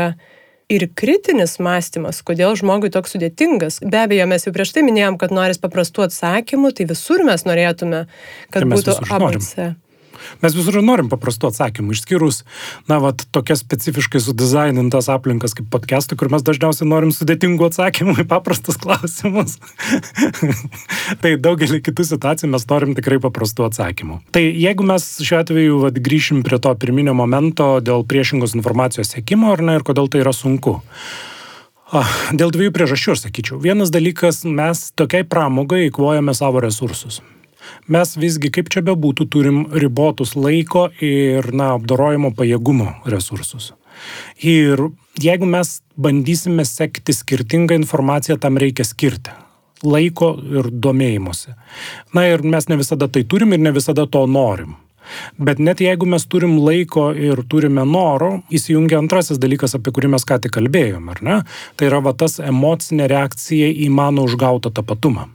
[0.74, 3.82] Ir kritinis mąstymas, kodėl žmogui toks sudėtingas.
[3.84, 8.06] Be abejo, mes jau prieš tai minėjom, kad noris paprastų atsakymų, tai visur mes norėtume,
[8.50, 9.74] kad tai būtų ABC.
[10.44, 12.42] Mes visur norim paprastų atsakymų, išskyrus,
[12.90, 18.28] na, va, tokias specifiškai sudizainintas aplinkas kaip podcastai, kur mes dažniausiai norim sudėtingų atsakymų į
[18.30, 19.58] paprastus klausimus.
[21.24, 24.22] tai daugelį kitų situacijų mes norim tikrai paprastų atsakymų.
[24.36, 29.54] Tai jeigu mes šiuo atveju va, grįšim prie to pirminio momento dėl priešingos informacijos sėkimo,
[29.54, 30.80] ar ne, ir kodėl tai yra sunku.
[32.34, 33.60] Dėl dviejų priežasčių, aš sakyčiau.
[33.62, 37.22] Vienas dalykas, mes tokiai pramogai įkvojame savo resursus
[37.88, 43.72] mes visgi, kaip čia bebūtų, turim ribotus laiko ir, na, apdorojimo pajėgumo resursus.
[44.42, 44.90] Ir
[45.22, 49.34] jeigu mes bandysime sekti skirtingą informaciją, tam reikia skirti
[49.84, 51.58] laiko ir domėjimuose.
[52.16, 54.78] Na ir mes ne visada tai turim ir ne visada to norim.
[55.36, 60.24] Bet net jeigu mes turim laiko ir turime noro, įsijungia antrasis dalykas, apie kurį mes
[60.28, 61.40] ką tik kalbėjome, ar ne?
[61.76, 65.28] Tai yra va tas emocinė reakcija į mano užgautą tapatumą.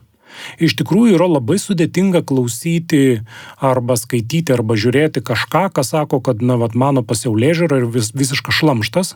[0.59, 3.21] Iš tikrųjų yra labai sudėtinga klausyti
[3.63, 8.13] arba skaityti arba žiūrėti kažką, kas sako, kad, na, vat, mano pasiaulė žiūra ir vis,
[8.15, 9.15] visiškas šlamštas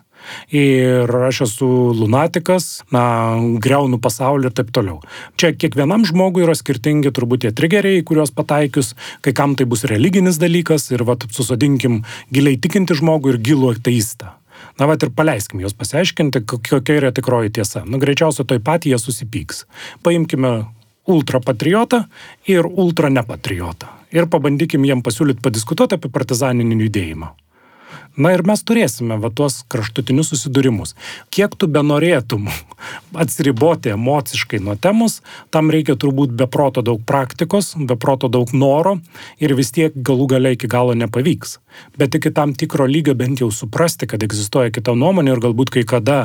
[0.56, 3.04] ir aš esu lunatikas, na,
[3.64, 5.02] greunu pasaulį ir taip toliau.
[5.40, 8.94] Čia kiekvienam žmogui yra skirtingi turbūt tie trigeriai, kuriuos pataikius,
[9.26, 14.38] kai kam tai bus religinis dalykas ir, vat, susodinkim giliai tikinti žmogų ir gilų ateistą.
[14.80, 17.84] Na, va ir paleiskim juos pasiaiškinti, kokia yra tikroji tiesa.
[17.86, 19.66] Nu, greičiausiai toj pat jie susipyks.
[20.06, 20.54] Paimkime
[21.08, 22.04] ultrapatriotą
[22.48, 23.88] ir ultranepatriotą.
[24.14, 27.32] Ir pabandykim jiem pasiūlyti padiskutuoti apie partizaninį judėjimą.
[28.14, 30.92] Na ir mes turėsime va tuos kraštutinius susidūrimus.
[31.34, 32.46] Kiek tu benorėtum
[33.24, 39.00] atsiriboti emociškai nuo temos, tam reikia turbūt beproto daug praktikos, beproto daug noro
[39.42, 41.58] ir vis tiek galų gale iki galo nepavyks.
[41.98, 45.86] Bet iki tam tikro lygio bent jau suprasti, kad egzistuoja kita nuomonė ir galbūt kai
[45.90, 46.20] kada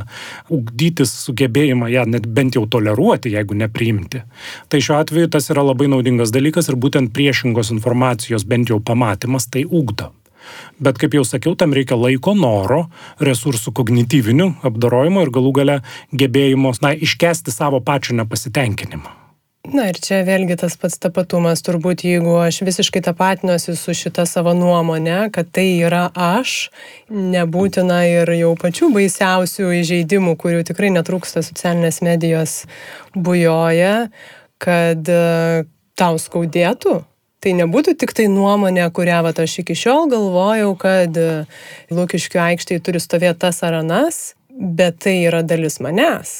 [0.53, 4.27] ugdytis sugebėjimą ją net bent jau toleruoti, jeigu nepriimti.
[4.68, 9.48] Tai šiuo atveju tas yra labai naudingas dalykas ir būtent priešingos informacijos bent jau pamatymas
[9.48, 10.12] tai ugdo.
[10.83, 12.87] Bet kaip jau sakiau, tam reikia laiko, noro,
[13.23, 15.79] resursų kognityvinių apdarojimo ir galų gale
[16.15, 19.19] gebėjimo, na, iškesti savo pačių nepasitenkinimą.
[19.69, 24.55] Na ir čia vėlgi tas pats tapatumas, turbūt jeigu aš visiškai tapatinuosi su šita savo
[24.57, 26.71] nuomonė, kad tai yra aš,
[27.13, 32.55] nebūtina ir jau pačių baisiausių įžeidimų, kurių tikrai netrūksta socialinės medijos
[33.13, 34.09] bujoja,
[34.63, 35.67] kad e,
[35.99, 37.03] tau skaudėtų,
[37.38, 41.29] Tai nebūtų tik tai nuomonė, kurią vat, aš iki šiol galvojau, kad e,
[41.94, 44.18] Lūkiškių aikštėje turi stovėti tas ar anas,
[44.51, 46.35] bet tai yra dalis manęs.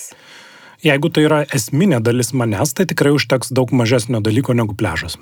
[0.83, 5.15] Jeigu tai yra esminė dalis manęs, tai tikrai užteks daug mažesnio dalyko negu pležas.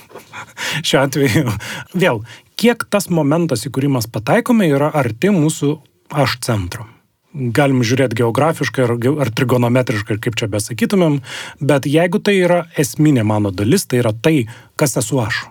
[0.86, 1.56] Šiuo atveju,
[1.96, 2.20] vėl,
[2.60, 5.78] kiek tas momentas, į kurį mes pataikome, yra arti mūsų
[6.12, 6.88] aš centro.
[7.34, 11.20] Galim žiūrėti geografiškai ar, ar trigonometriškai, kaip čia besakytumėm,
[11.62, 14.44] bet jeigu tai yra esminė mano dalis, tai yra tai,
[14.80, 15.44] kas esu aš.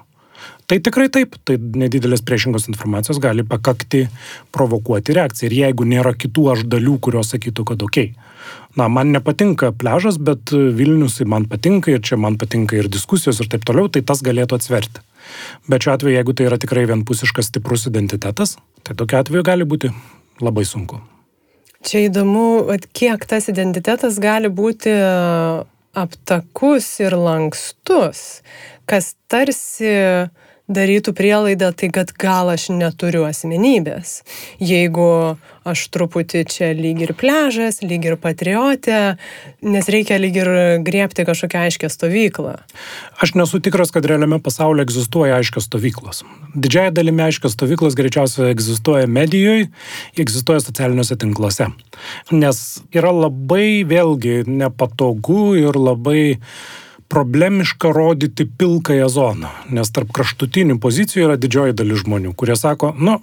[0.69, 4.03] Tai tikrai taip, tai nedidelės priešingos informacijos gali pakakti
[4.53, 5.49] provokuoti reakciją.
[5.49, 7.97] Ir jeigu nėra kitų aš dalių, kurios sakytų, kad ok,
[8.77, 13.49] na, man nepatinka pležas, bet Vilnius man patinka ir čia man patinka ir diskusijos ir
[13.49, 15.01] taip toliau, tai tas galėtų atsverti.
[15.65, 19.89] Bet šiuo atveju, jeigu tai yra tikrai vienpusiškas stiprus identitetas, tai tokiu atveju gali būti
[20.37, 21.01] labai sunku.
[21.79, 24.91] Čia įdomu, kiek tas identitetas gali būti
[25.95, 28.41] aptakus ir lankstus,
[28.89, 29.93] kas tarsi
[30.69, 34.21] darytų prielaidą, tai kad gal aš neturiu asmenybės.
[34.62, 39.17] Jeigu aš truputį čia lyg ir pležas, lyg ir patriotė,
[39.65, 40.49] nes reikia lyg ir
[40.86, 42.55] griebti kažkokią aiškę stovyklą.
[43.21, 46.23] Aš nesu tikras, kad realiame pasaulyje egzistuoja aiškios stovyklos.
[46.55, 49.69] Didžiaja dalimi aiškios stovyklos greičiausiai egzistuoja medijoje,
[50.17, 51.69] egzistuoja socialiniuose tinkluose.
[52.32, 52.62] Nes
[52.95, 56.21] yra labai vėlgi nepatogu ir labai
[57.10, 63.17] problemiška rodyti pilkąją zoną, nes tarp kraštutinių pozicijų yra didžioji dalis žmonių, kurie sako, nu,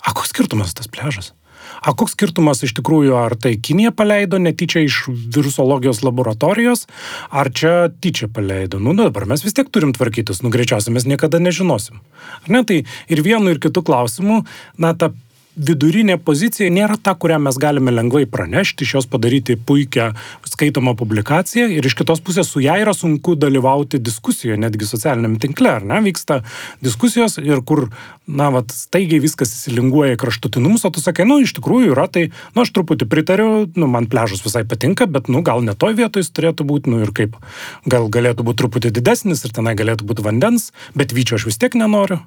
[0.00, 1.34] a koks skirtumas tas pležas?
[1.82, 6.86] A koks skirtumas iš tikrųjų, ar tai Kinija paleido netyčia iš virusologijos laboratorijos,
[7.28, 8.80] ar čia tyčia paleido?
[8.82, 12.00] Nu, dabar mes vis tiek turim tvarkytis, nu, greičiausiai mes niekada nežinosim.
[12.44, 12.62] Ar ne?
[12.66, 14.44] Tai ir vienu, ir kitu klausimu,
[14.80, 15.12] na, ta
[15.56, 20.10] vidurinė pozicija nėra ta, kurią mes galime lengvai pranešti, iš jos padaryti puikią
[20.46, 25.72] skaitomą publikaciją ir iš kitos pusės su ją yra sunku dalyvauti diskusijoje, netgi socialiniam tinkle,
[25.78, 26.42] ar ne, vyksta
[26.84, 27.86] diskusijos ir kur,
[28.28, 32.28] na, vat, staigiai viskas įsilinguoja į kraštutinumus, o tu sakai, nu, iš tikrųjų yra, tai,
[32.54, 36.24] nu, aš truputį pritariu, nu, man pležas visai patinka, bet, nu, gal ne toj vietoj
[36.24, 37.40] jis turėtų būti, nu, ir kaip,
[37.88, 41.78] gal galėtų būti truputį didesnis ir tenai galėtų būti vandens, bet vyčio aš vis tiek
[41.78, 42.20] nenoriu.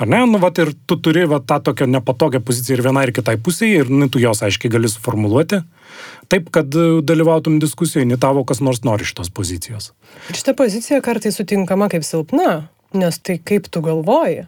[0.00, 0.22] Ar ne?
[0.24, 3.82] Nu, vat, ir tu turi vat, tą tokią nepatogią poziciją ir vienai ir kitai pusėje
[3.82, 5.60] ir nu, tu jos aiškiai gali suformuluoti.
[6.32, 9.90] Taip, kad e, dalyvautum diskusijoje, ne tavo kas nors nori šitos pozicijos.
[10.32, 14.46] Ir šita pozicija kartai sutinkama kaip silpna, nes tai kaip tu galvoji.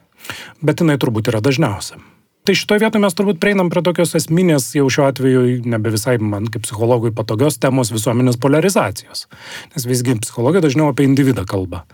[0.65, 2.01] Bet jinai turbūt yra dažniausia.
[2.43, 6.49] Tai šitoje vietoje mes turbūt prieinam prie tokios esminės, jau šiuo atveju nebe visai man
[6.51, 9.29] kaip psichologui patogios temos visuomenės polarizacijos.
[9.77, 11.85] Nes visgi psichologija dažniau apie individą kalba.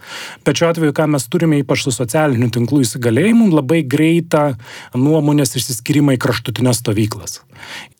[0.48, 4.54] Bet šiuo atveju, ką mes turime ypač su socialiniu tinklų įsigalėjimu, labai greitą
[4.96, 7.42] nuomonės išsiskyrimą į kraštutinės stovyklas.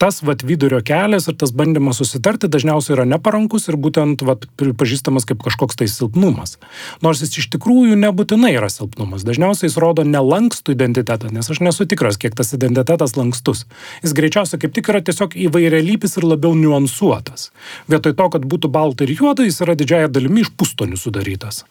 [0.01, 5.27] Tas vat vidurio kelias ir tas bandymas susitarti dažniausiai yra neparankus ir būtent vat pripažįstamas
[5.29, 6.57] kaip kažkoks tai silpnumas.
[7.05, 9.27] Nors jis iš tikrųjų nebūtinai yra silpnumas.
[9.27, 13.65] Dažniausiai jis rodo nelankstų identitetą, nes aš nesu tikras, kiek tas identitetas lankstus.
[14.05, 17.51] Jis greičiausiai kaip tik yra tiesiog įvairialypis ir labiau niuansuotas.
[17.91, 21.65] Vietoj to, kad būtų balta ir juoda, jis yra didžiaja dalimi iš pustonių sudarytas.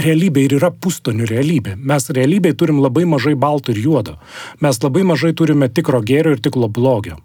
[0.00, 1.76] Realybė ir yra pustonių realybė.
[1.76, 4.16] Mes realybėje turim labai mažai balto ir juodo.
[4.64, 7.20] Mes labai mažai turime tikro gėrio ir tikro blogio.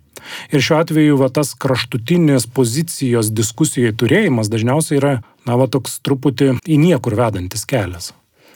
[0.53, 5.13] Ir šiuo atveju va, tas kraštutinės pozicijos diskusijai turėjimas dažniausiai yra,
[5.47, 8.11] na, va, toks truputį į niekur vedantis kelias.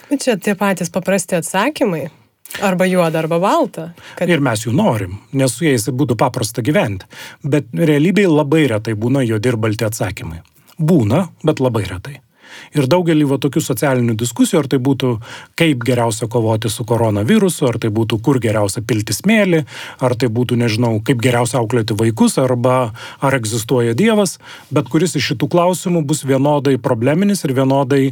[0.09, 2.07] Bet čia tie patys paprasti atsakymai.
[2.61, 3.89] Arba juoda, arba balta.
[4.15, 4.29] Kad...
[4.31, 7.07] Ir mes jų norim, nes su jais būtų paprasta gyventi.
[7.43, 10.39] Bet realybėje labai retai būna juodi ir balti atsakymai.
[10.79, 12.21] Būna, bet labai retai.
[12.75, 15.11] Ir daugelį va tokių socialinių diskusijų, ar tai būtų
[15.59, 19.63] kaip geriausia kovoti su koronavirusu, ar tai būtų kur geriausia pilti smėlį,
[19.99, 24.37] ar tai būtų, nežinau, kaip geriausia auklėti vaikus, arba ar egzistuoja Dievas,
[24.71, 28.03] bet kuris iš šitų klausimų bus vienodai probleminis ir vienodai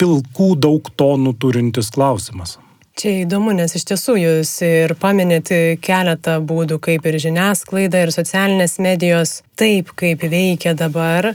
[0.00, 2.58] pilkų daug tonų turintis klausimas.
[2.98, 8.78] Čia įdomu, nes iš tiesų jūs ir paminėti keletą būdų, kaip ir žiniasklaida, ir socialinės
[8.82, 11.32] medijos, taip kaip veikia dabar,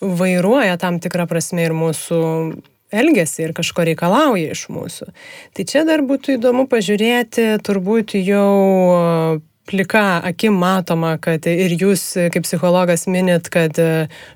[0.00, 2.20] vairuoja tam tikrą prasme ir mūsų
[2.92, 5.10] elgesį ir kažko reikalauja iš mūsų.
[5.56, 12.02] Tai čia dar būtų įdomu pažiūrėti, turbūt jau plika akim matoma, kad ir jūs
[12.34, 13.76] kaip psichologas minit, kad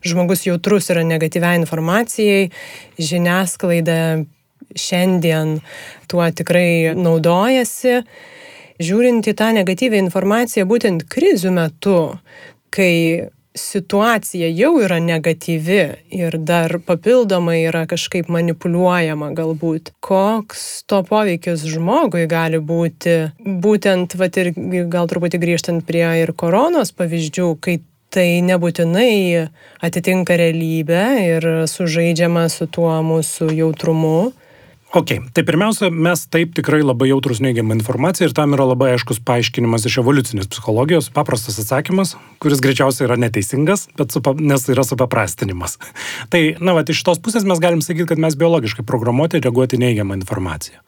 [0.07, 2.53] žmogus jautrus yra negatyviai informacijai,
[2.99, 4.25] žiniasklaida
[4.79, 5.59] šiandien
[6.11, 8.03] tuo tikrai naudojasi.
[8.83, 11.99] Žiūrint į tą negatyvę informaciją būtent krizių metu,
[12.75, 21.63] kai situacija jau yra negatyvi ir dar papildomai yra kažkaip manipuliuojama galbūt, koks to poveikis
[21.71, 24.51] žmogui gali būti, būtent, vat ir
[24.91, 27.79] gal truputį grįžtant prie ir koronos pavyzdžių, kai
[28.15, 29.49] tai nebūtinai
[29.87, 34.33] atitinka realybę ir sužaidžiama su tuo mūsų jautrumu
[34.95, 39.19] Ok, tai pirmiausia, mes taip tikrai labai jautrus neigiamą informaciją ir tam yra labai aiškus
[39.27, 45.81] paaiškinimas iš evoliucinės psichologijos, paprastas atsakymas, kuris greičiausiai yra neteisingas, bet supa, nes yra supaprastinimas.
[46.33, 50.15] tai, na, va, iš tos pusės mes galim sakyti, kad mes biologiškai programuoti reaguoti neigiamą
[50.21, 50.79] informaciją.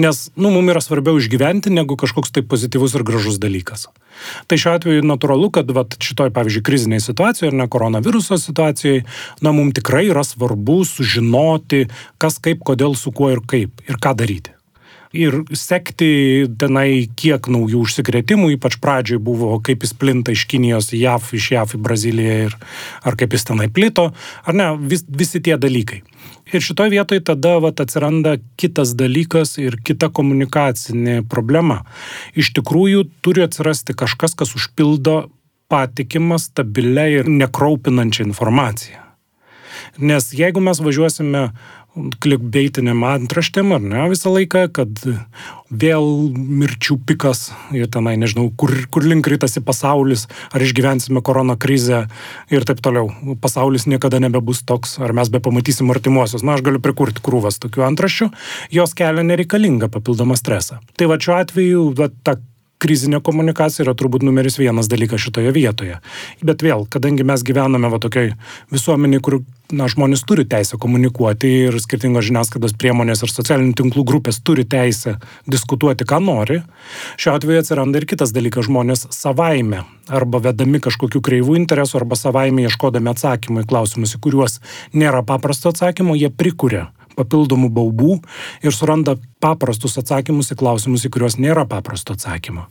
[0.00, 3.86] Nes, nu, mums yra svarbiau išgyventi negu kažkoks tai pozityvus ir gražus dalykas.
[4.50, 9.04] Tai šiuo atveju natūralu, kad vat, šitoj, pavyzdžiui, kriziniai situacijoje ir ne koronaviruso situacijoje,
[9.44, 11.86] na, mums tikrai yra svarbu sužinoti,
[12.22, 14.54] kas kaip, kodėl, su kuo ir kaip ir ką daryti
[15.14, 21.04] ir sekti tenai, kiek naujų užsikrėtimų, ypač pradžioj buvo, kaip jis plinta iš Kinijos į
[21.04, 22.56] JAV, iš JAV į Braziliją, ir,
[23.06, 24.10] ar kaip jis tenai plito,
[24.44, 26.02] ar ne, vis, visi tie dalykai.
[26.54, 31.80] Ir šitoje vietoje tada vat, atsiranda kitas dalykas ir kita komunikacinė problema.
[32.38, 35.16] Iš tikrųjų turi atsirasti kažkas, kas užpildo
[35.72, 39.02] patikimą, stabilę ir nekraupinančią informaciją.
[39.98, 41.48] Nes jeigu mes važiuosime
[41.94, 45.02] klikbeitinėm antraštėm, ar ne, visą laiką, kad
[45.70, 52.04] vėl mirčių pikas ir tenai, nežinau, kur, kur link rytasi pasaulis, ar išgyvensime korona krizę
[52.54, 53.10] ir taip toliau.
[53.42, 56.44] Pasaulis niekada nebebus toks, ar mes be pamatysim artimuosius.
[56.46, 58.30] Na, aš galiu prikurti krūvas tokių antraščių,
[58.74, 60.82] jos kelia nereikalingą papildomą stresą.
[60.98, 62.38] Tai va šiuo atveju, va, ta
[62.84, 65.98] krizinė komunikacija yra turbūt numeris vienas dalykas šitoje vietoje.
[66.44, 68.34] Bet vėl, kadangi mes gyvename va tokiai
[68.74, 69.40] visuomeniai, kur
[69.72, 75.16] na, žmonės turi teisę komunikuoti ir skirtingos žiniasklaidos priemonės ir socialinių tinklų grupės turi teisę
[75.50, 76.60] diskutuoti, ką nori,
[77.20, 82.66] šiuo atveju atsiranda ir kitas dalykas- žmonės savaime arba vedami kažkokių kreivų interesų arba savaime
[82.68, 84.60] ieškodami atsakymų į klausimus, į kuriuos
[84.92, 88.18] nėra paprasto atsakymo, jie prikuria papildomų baubų
[88.64, 92.66] ir suranda paprastus atsakymus į klausimus, į kuriuos nėra paprasto atsakymo.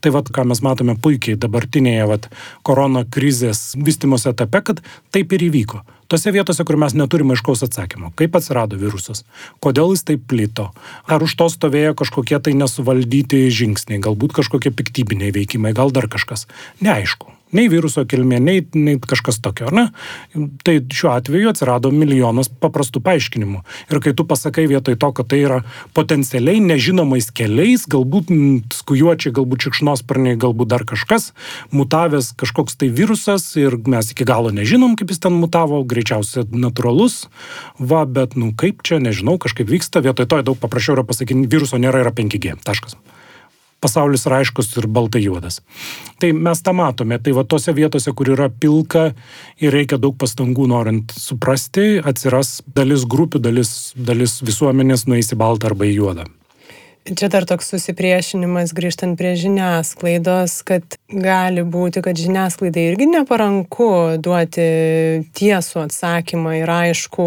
[0.00, 2.30] Tai vad, ką mes matome puikiai dabartinėje vat,
[2.66, 4.82] korona krizės vystimos etape, kad
[5.14, 5.82] taip ir įvyko.
[6.08, 9.24] Tose vietose, kur mes neturime aiškaus atsakymo, kaip atsirado virusas,
[9.64, 10.70] kodėl jis taip plito,
[11.08, 16.46] ar už to stovėjo kažkokie tai nesuvaldyti žingsniai, galbūt kažkokie piktybiniai veikimai, gal dar kažkas.
[16.84, 19.88] Neaišku nei viruso kilmė, nei, nei kažkas tokio, ne?
[20.66, 23.62] Tai šiuo atveju atsirado milijonas paprastų paaiškinimų.
[23.92, 25.60] Ir kai tu pasakai vietoj to, kad tai yra
[25.96, 28.32] potencialiai nežinomais keliais, galbūt
[28.74, 31.32] skujuočiai, galbūt šikšnosparniai, galbūt dar kažkas,
[31.74, 37.24] mutavęs kažkoks tai virusas ir mes iki galo nežinom, kaip jis ten mutavo, greičiausiai natūralus,
[37.78, 41.78] va, bet, nu kaip čia, nežinau, kažkaip vyksta, vietoj to daug paprasčiau yra pasakyti, viruso
[41.80, 42.58] nėra, yra 5G.
[42.64, 42.98] Taškas
[43.84, 45.60] pasaulis yra aiškus ir baltai juodas.
[46.20, 47.20] Tai mes tą matome.
[47.22, 49.10] Tai va tose vietose, kur yra pilka
[49.62, 55.72] ir reikia daug pastangų norint suprasti, atsiras dalis grupių, dalis, dalis visuomenės nueis į baltą
[55.72, 56.26] arba į juodą.
[57.04, 63.88] Čia dar toks susipriešinimas grįžtant prie žiniasklaidos, kad gali būti, kad žiniasklaidai irgi neparanku
[64.24, 64.64] duoti
[65.36, 67.26] tiesų atsakymą ir aišku,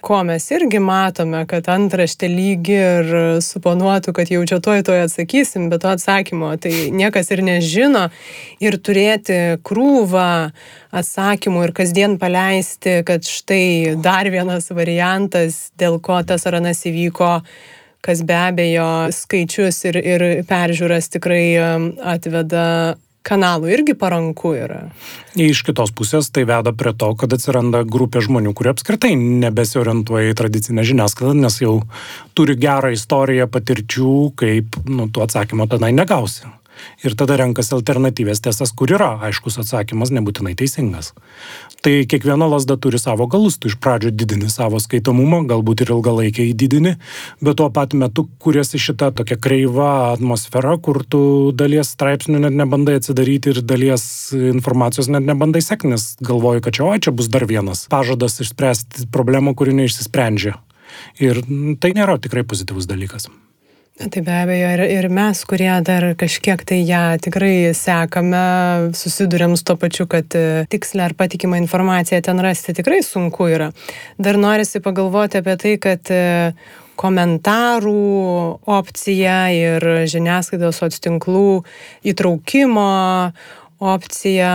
[0.00, 3.08] ko mes irgi matome, kad antraštė lygi ir
[3.44, 8.04] suponuotų, kad jau čia toj toj atsakysim, bet to atsakymo tai niekas ir nežino.
[8.62, 10.28] Ir turėti krūvą
[10.94, 17.32] atsakymų ir kasdien paleisti, kad štai dar vienas variantas, dėl ko tas ar anas įvyko,
[18.04, 22.96] kas be abejo skaičius ir, ir peržiūras tikrai um, atveda
[23.28, 24.82] kanalų irgi paranku yra.
[25.38, 30.38] Iš kitos pusės tai veda prie to, kad atsiranda grupė žmonių, kurie apskritai nebesiorientuoja į
[30.38, 31.74] tradicinę žiniasklaidą, nes jau
[32.38, 36.48] turi gerą istoriją, patirčių, kaip nu, tu atsakymą tenai negausi
[37.04, 41.12] ir tada renkasi alternatyvės tiesas, kur yra aiškus atsakymas, nebūtinai teisingas.
[41.84, 46.54] Tai kiekviena lasda turi savo galus, tu iš pradžio didini savo skaitomumą, galbūt ir ilgalaikiai
[46.58, 46.96] didini,
[47.44, 51.22] bet tuo pat metu kuriasi šita tokia kreiva atmosfera, kur tu
[51.54, 56.86] dalies straipsnių net nebandai atsidaryti ir dalies informacijos net nebandai sekti, nes galvoju, kad čia,
[56.86, 60.58] o čia bus dar vienas pažadas išspręsti problemą, kuri neišsisprendžia.
[61.22, 61.42] Ir
[61.82, 63.28] tai nėra tikrai pozityvus dalykas.
[63.98, 68.42] Tai be abejo, ir, ir mes, kurie dar kažkiek tai ją tikrai sekame,
[68.94, 73.72] susidurėm su to pačiu, kad e, tikslę ar patikimą informaciją ten rasti tikrai sunku yra.
[74.14, 76.52] Dar norisi pagalvoti apie tai, kad e,
[76.98, 77.96] komentarų
[78.70, 81.64] opcija ir žiniasklaidos atstinklų
[82.06, 82.88] įtraukimo
[83.78, 84.50] opcija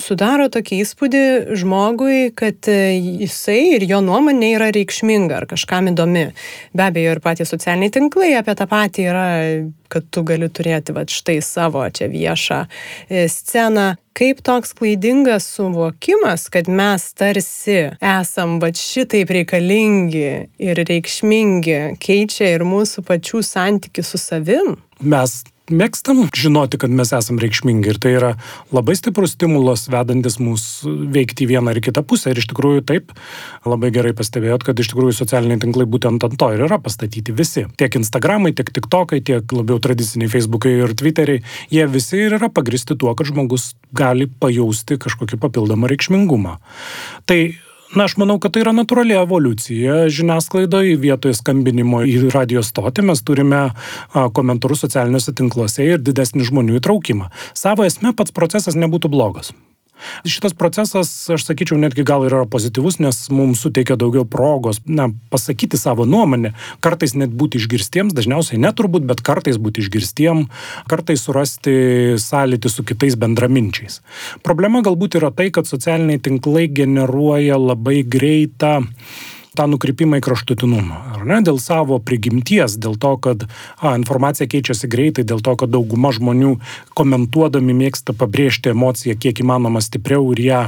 [0.00, 1.22] sudaro tokį įspūdį
[1.60, 6.30] žmogui, kad e, jisai ir jo nuomonė yra reikšminga ar kažkam įdomi.
[6.76, 9.26] Be abejo, ir patys socialiniai tinklai apie tą patį yra,
[9.92, 13.94] kad tu gali turėti va štai savo čia viešą e, sceną.
[14.16, 22.64] Kaip toks klaidingas suvokimas, kad mes tarsi esam va šitaip reikalingi ir reikšmingi, keičia ir
[22.64, 24.78] mūsų pačių santykių su savim?
[25.04, 25.42] Mes
[25.72, 28.30] mėgstam žinoti, kad mes esame reikšmingi ir tai yra
[28.74, 32.32] labai stiprus stimulas vedantis mus veikti į vieną ar kitą pusę.
[32.32, 33.12] Ir iš tikrųjų taip,
[33.66, 37.66] labai gerai pastebėjot, kad iš tikrųjų socialiniai tinklai būtent ant to ir yra pastatyti visi.
[37.80, 42.98] Tiek Instagramai, tiek TikTokai, tiek labiau tradiciniai Facebookai ir Twitteriai, jie visi ir yra pagristi
[42.98, 46.58] tuo, kad žmogus gali pajausti kažkokį papildomą reikšmingumą.
[47.26, 47.40] Tai
[47.94, 53.22] Na, aš manau, kad tai yra natūrali evoliucija žiniasklaidoje, vietoje skambinimo į radio stotį mes
[53.22, 53.60] turime
[54.34, 57.30] komentarus socialiniuose tinkluose ir didesnį žmonių įtraukimą.
[57.54, 59.54] Savo esmė pats procesas nebūtų blogas.
[60.26, 65.78] Šitas procesas, aš sakyčiau, netgi gal yra pozityvus, nes mums suteikia daugiau progos, na, pasakyti
[65.80, 66.52] savo nuomonę,
[66.84, 70.46] kartais net būti išgirstiems, dažniausiai neturbūt, bet kartais būti išgirstiem,
[70.90, 71.76] kartais surasti
[72.22, 74.02] sąlytį su kitais bendraminčiais.
[74.46, 78.82] Problema galbūt yra tai, kad socialiniai tinklai generuoja labai greitą
[79.56, 84.90] tą nukrypimą į kraštutinumą, ar ne, dėl savo prigimties, dėl to, kad a, informacija keičiasi
[84.92, 86.56] greitai, dėl to, kad dauguma žmonių
[86.98, 90.62] komentuodami mėgsta pabrėžti emociją kiek įmanoma stipriau ir ją,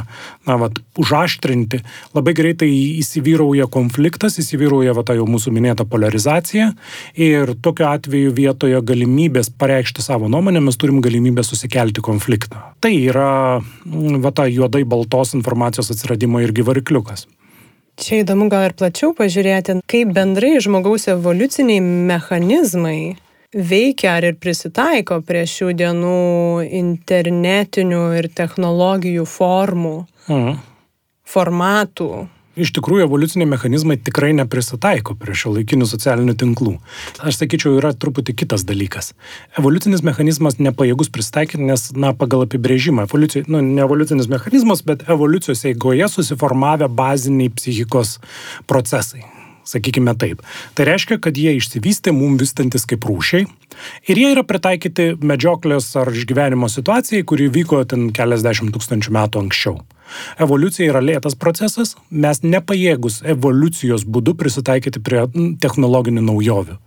[0.48, 1.82] na, vat, užaštrinti,
[2.16, 2.70] labai greitai
[3.02, 6.72] įsivyrauja konfliktas, įsivyrauja, va, ta jau mūsų minėta polarizacija
[7.18, 12.62] ir tokiu atveju vietoje galimybės pareikšti savo nuomonę mes turim galimybę susikelti konfliktą.
[12.82, 13.32] Tai yra,
[14.24, 17.26] va, ta juodai baltos informacijos atsiradimo irgi varikliukas.
[17.98, 23.16] Čia įdomu gal ir plačiau pažiūrėti, kaip bendrai žmogaus evoliuciniai mechanizmai
[23.50, 26.18] veikia ar ir prisitaiko prie šių dienų
[26.78, 29.94] internetinių ir technologijų formų,
[30.28, 30.58] mhm.
[31.26, 32.10] formatų,
[32.64, 36.74] iš tikrųjų evoliuciniai mechanizmai tikrai neprisitaiko prie šio laikinių socialinių tinklų.
[37.22, 39.14] Aš sakyčiau, yra truputį kitas dalykas.
[39.60, 45.64] Evoliucinis mechanizmas nepajėgus prisitaikyti, nes, na, pagal apibrėžimą, evoliucija, nu, ne evoliucinis mechanizmas, bet evoliucijos
[45.70, 48.18] eigoje susiformavę baziniai psichikos
[48.70, 49.37] procesai
[49.68, 50.42] sakykime taip.
[50.74, 53.46] Tai reiškia, kad jie išsivystė mum vystantis kaip rūšiai
[54.08, 59.78] ir jie yra pritaikyti medžioklės ar išgyvenimo situacijai, kuri vyko ten keliasdešimt tūkstančių metų anksčiau.
[60.40, 65.26] Evoliucija yra lėtas procesas, mes nepajėgus evoliucijos būdu prisitaikyti prie
[65.62, 66.78] technologinių naujovių.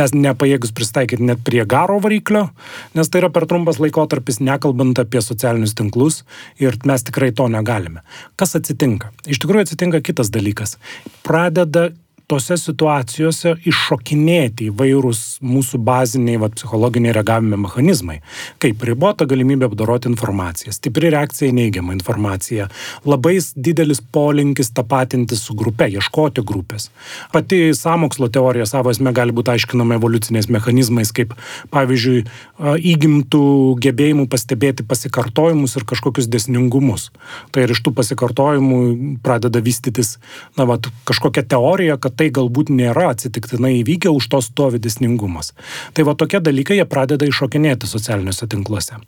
[0.00, 2.48] Mes nepajėgus prisitaikyti net prie garo variklio,
[2.96, 6.22] nes tai yra per trumpas laikotarpis, nekalbant apie socialinius tinklus
[6.62, 8.02] ir mes tikrai to negalime.
[8.40, 9.12] Kas atsitinka?
[9.28, 10.78] Iš tikrųjų atsitinka kitas dalykas.
[11.26, 11.90] Pradeda
[12.30, 18.20] tose situacijose iššokinėti įvairūs mūsų baziniai vat, psichologiniai reagavimo mechanizmai,
[18.62, 22.68] kaip ribota galimybė apdoroti informaciją, stipri reakcija į neigiamą informaciją,
[23.08, 26.90] labai didelis polinkis tapatinti su grupe, ieškoti grupės.
[27.34, 31.34] Pati samokslo teorija savo esmė gali būti aiškinama evoliuciniais mechanizmais, kaip
[31.74, 32.22] pavyzdžiui
[32.92, 33.42] įgimtų
[33.82, 37.08] gebėjimų pastebėti pasikartojimus ir kažkokius desningumus.
[37.50, 38.80] Tai ir iš tų pasikartojimų
[39.24, 40.18] pradeda vystytis,
[40.58, 45.54] na, vat, kažkokia teorija, kad tai galbūt nėra atsitiktinai įvykę, už to stovi disningumas.
[45.96, 48.98] Tai va tokie dalykai jie pradeda iššokinėti socialiniuose tinkluose.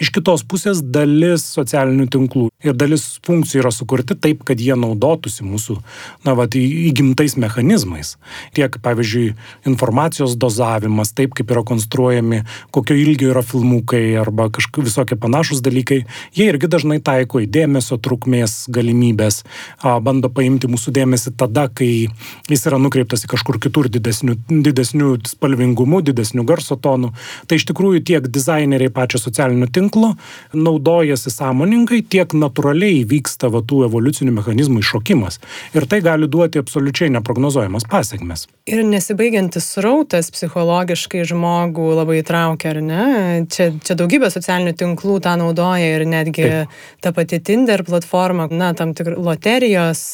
[0.00, 5.44] Iš kitos pusės dalis socialinių tinklų ir dalis funkcijų yra sukurti taip, kad jie naudotųsi
[5.44, 5.76] mūsų,
[6.24, 8.14] na, va, įgimtais mechanizmais.
[8.56, 9.34] Tiek, pavyzdžiui,
[9.68, 12.42] informacijos dozavimas, taip kaip yra konstruojami,
[12.72, 16.04] kokio ilgio yra filmukai arba kažkokie visokie panašus dalykai,
[16.36, 19.42] jie irgi dažnai taiko į dėmesio trukmės galimybės,
[19.82, 22.08] bando paimti mūsų dėmesį tada, kai
[22.54, 27.12] jis yra nukreiptas į kažkur kitur didesnių, didesnių spalvingumų, didesnių garso tonų.
[27.50, 30.14] Tai iš tikrųjų tiek dizaineriai pačio socialinio tinklo
[30.54, 35.40] naudojasi sąmoningai, tiek natūraliai vyksta va, tų evoliucinių mechanizmų iššokimas.
[35.74, 38.46] Ir tai gali duoti absoliučiai neprognozuojamas pasiekmes.
[38.70, 43.04] Ir nesibaigiantis srautas psichologiškai žmogų labai traukia, ar ne?
[43.52, 46.78] Čia, čia daugybė socialinių tinklų tą naudoja ir netgi Taip.
[47.04, 50.04] ta pati Tinder platforma, na, tam tikros loterijos.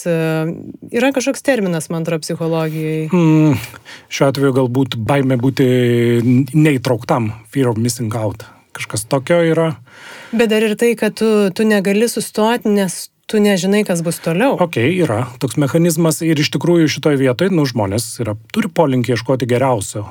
[0.90, 3.08] Yra kažkoks terminas, man atrodo, psichologijai?
[3.12, 3.58] Mm,
[4.12, 5.66] šiuo atveju galbūt baime būti
[6.54, 8.46] neįtrauktam, fear of missing out.
[8.76, 9.72] Kažkas tokio yra.
[10.30, 14.56] Bet dar ir tai, kad tu, tu negali sustoti, nes tu nežinai, kas bus toliau.
[14.62, 19.50] Ok, yra toks mechanizmas ir iš tikrųjų šitoje vietoje, nu, žmonės yra, turi polinkį ieškoti
[19.50, 20.06] geriausio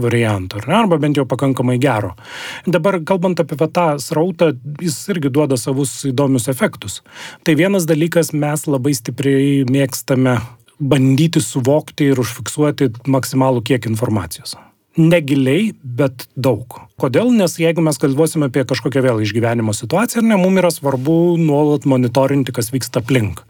[0.00, 2.14] variantų, ne, arba bent jau pakankamai gero.
[2.66, 4.52] Dabar kalbant apie tą srautą,
[4.82, 7.00] jis irgi duoda savus įdomius efektus.
[7.44, 10.38] Tai vienas dalykas, mes labai stipriai mėgstame
[10.80, 14.56] bandyti suvokti ir užfiksuoti maksimalų kiekį informacijos.
[14.98, 16.80] Negiliai, bet daug.
[17.00, 17.30] Kodėl?
[17.32, 22.52] Nes jeigu mes galvosime apie kažkokią vėl išgyvenimo situaciją, ne, mums yra svarbu nuolat monitorinti,
[22.52, 23.40] kas vyksta aplink.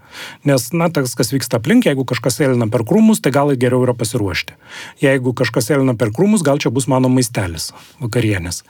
[0.45, 3.95] Nes, na, tas, kas vyksta aplink, jeigu kažkas eina per krūmus, tai gal geriau yra
[3.97, 4.57] pasiruošti.
[5.03, 7.71] Jeigu kažkas eina per krūmus, gal čia bus mano maistelis
[8.03, 8.63] vakarienės.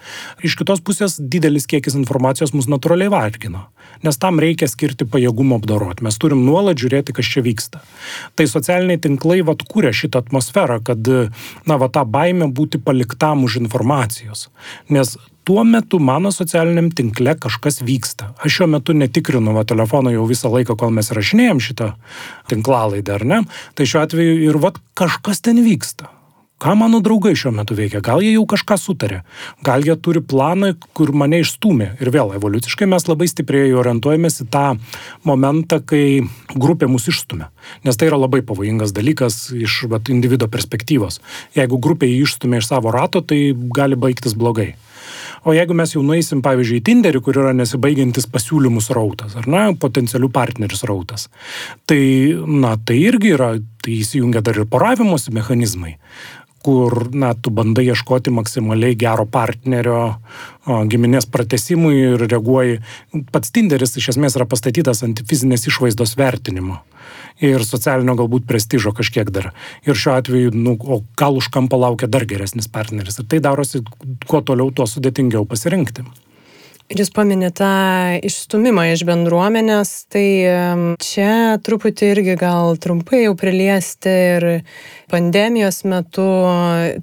[0.47, 3.67] Iš kitos pusės didelis kiekis informacijos mus natūraliai vargina,
[4.05, 6.05] nes tam reikia skirti pajėgumo apdoroti.
[6.07, 7.83] Mes turim nuolat žiūrėti, kas čia vyksta.
[8.37, 11.01] Tai socialiniai tinklai vat kūrė šitą atmosferą, kad,
[11.69, 14.49] na, va, tą baimę būti paliktam už informacijos.
[14.95, 18.33] Nes tuo metu mano socialiniam tinkle kažkas vyksta.
[18.45, 21.93] Aš šiuo metu netikrinu va telefono jau visą laiką, kol mes rašinėjom šitą
[22.53, 23.43] tinklalaidą, ar ne?
[23.75, 26.13] Tai šiuo atveju ir va kažkas ten vyksta
[26.61, 29.23] ką mano draugai šiuo metu veikia, gal jie jau kažką sutarė,
[29.65, 31.95] gal jie turi planą, kur mane išstumė.
[32.05, 34.67] Ir vėl evoliuciškai mes labai stipriai orientuojamės į tą
[35.29, 36.21] momentą, kai
[36.53, 37.49] grupė mus išstumė.
[37.89, 41.23] Nes tai yra labai pavojingas dalykas iš vat, individuo perspektyvos.
[41.57, 44.75] Jeigu grupė jį išstumė iš savo rato, tai gali baigtis blogai.
[45.49, 49.63] O jeigu mes jau nueisim, pavyzdžiui, į Tinderį, kur yra nesibaigiantis pasiūlymų srautas, ar ne,
[49.81, 51.31] potencialių partnerių srautas,
[51.89, 52.03] tai,
[52.45, 55.95] na, tai irgi yra, tai įsijungia dar ir poravimosi mechanizmai
[56.65, 62.81] kur, na, tu bandai ieškoti maksimaliai gero partnerio o, giminės pratesimui ir reaguoji.
[63.33, 66.83] Pats Tinderis iš esmės yra pastatytas ant fizinės išvaizdos vertinimo
[67.41, 69.51] ir socialinio galbūt prestižo kažkiek dar.
[69.89, 73.19] Ir šiuo atveju, nu, o gal už kampo laukia dar geresnis partneris.
[73.21, 73.81] Ir tai darosi
[74.29, 76.05] kuo toliau, tuo sudėtingiau pasirinkti.
[76.91, 80.25] Ir jūs paminėte tą išstumimą iš bendruomenės, tai
[80.99, 84.47] čia truputį irgi gal trumpai jau priliesti ir
[85.13, 86.27] pandemijos metu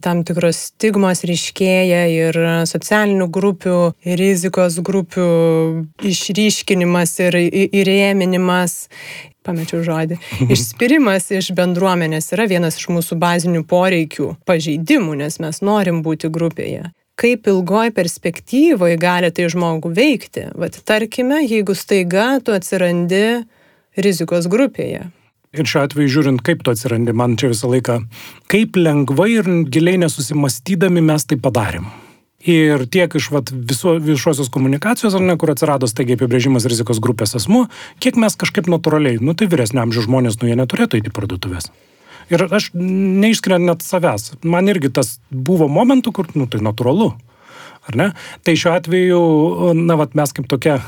[0.04, 3.78] tam tikros stigmos ryškėja ir socialinių grupių,
[4.20, 5.30] rizikos grupių
[6.12, 7.40] išryškinimas ir
[7.72, 8.78] įrėminimas
[9.48, 10.20] pamečiau žodį.
[10.54, 16.90] Išspirimas iš bendruomenės yra vienas iš mūsų bazinių poreikių, pažeidimų, nes mes norim būti grupėje.
[17.18, 20.43] Kaip ilgoj perspektyvoje gali tai žmogų veikti?
[20.53, 23.39] Vat tarkime, jeigu staiga tu atsirandi
[23.97, 25.07] rizikos grupėje.
[25.57, 27.95] Ir šiuo atveju žiūrint, kaip tu atsirandi, man čia visą laiką,
[28.53, 31.89] kaip lengvai ir giliai nesusimastydami mes tai padarėm.
[32.45, 37.34] Ir tiek iš vat, viso, viešosios komunikacijos, ar ne, kur atsirado staigiai apibrėžimas rizikos grupės
[37.39, 37.65] asmuo,
[38.03, 41.72] kiek mes kažkaip natūraliai, nu tai vyresnio amžiaus žmonės, nu jie neturėtų eiti į parduotuvės.
[42.34, 44.34] Ir aš neišskiriant net savęs.
[44.43, 47.13] Man irgi tas buvo momentų, kur, nu tai natūralu.
[47.88, 48.07] Ar ne?
[48.43, 49.19] Tai šiuo atveju,
[49.80, 50.82] na, vat mes kaip tokia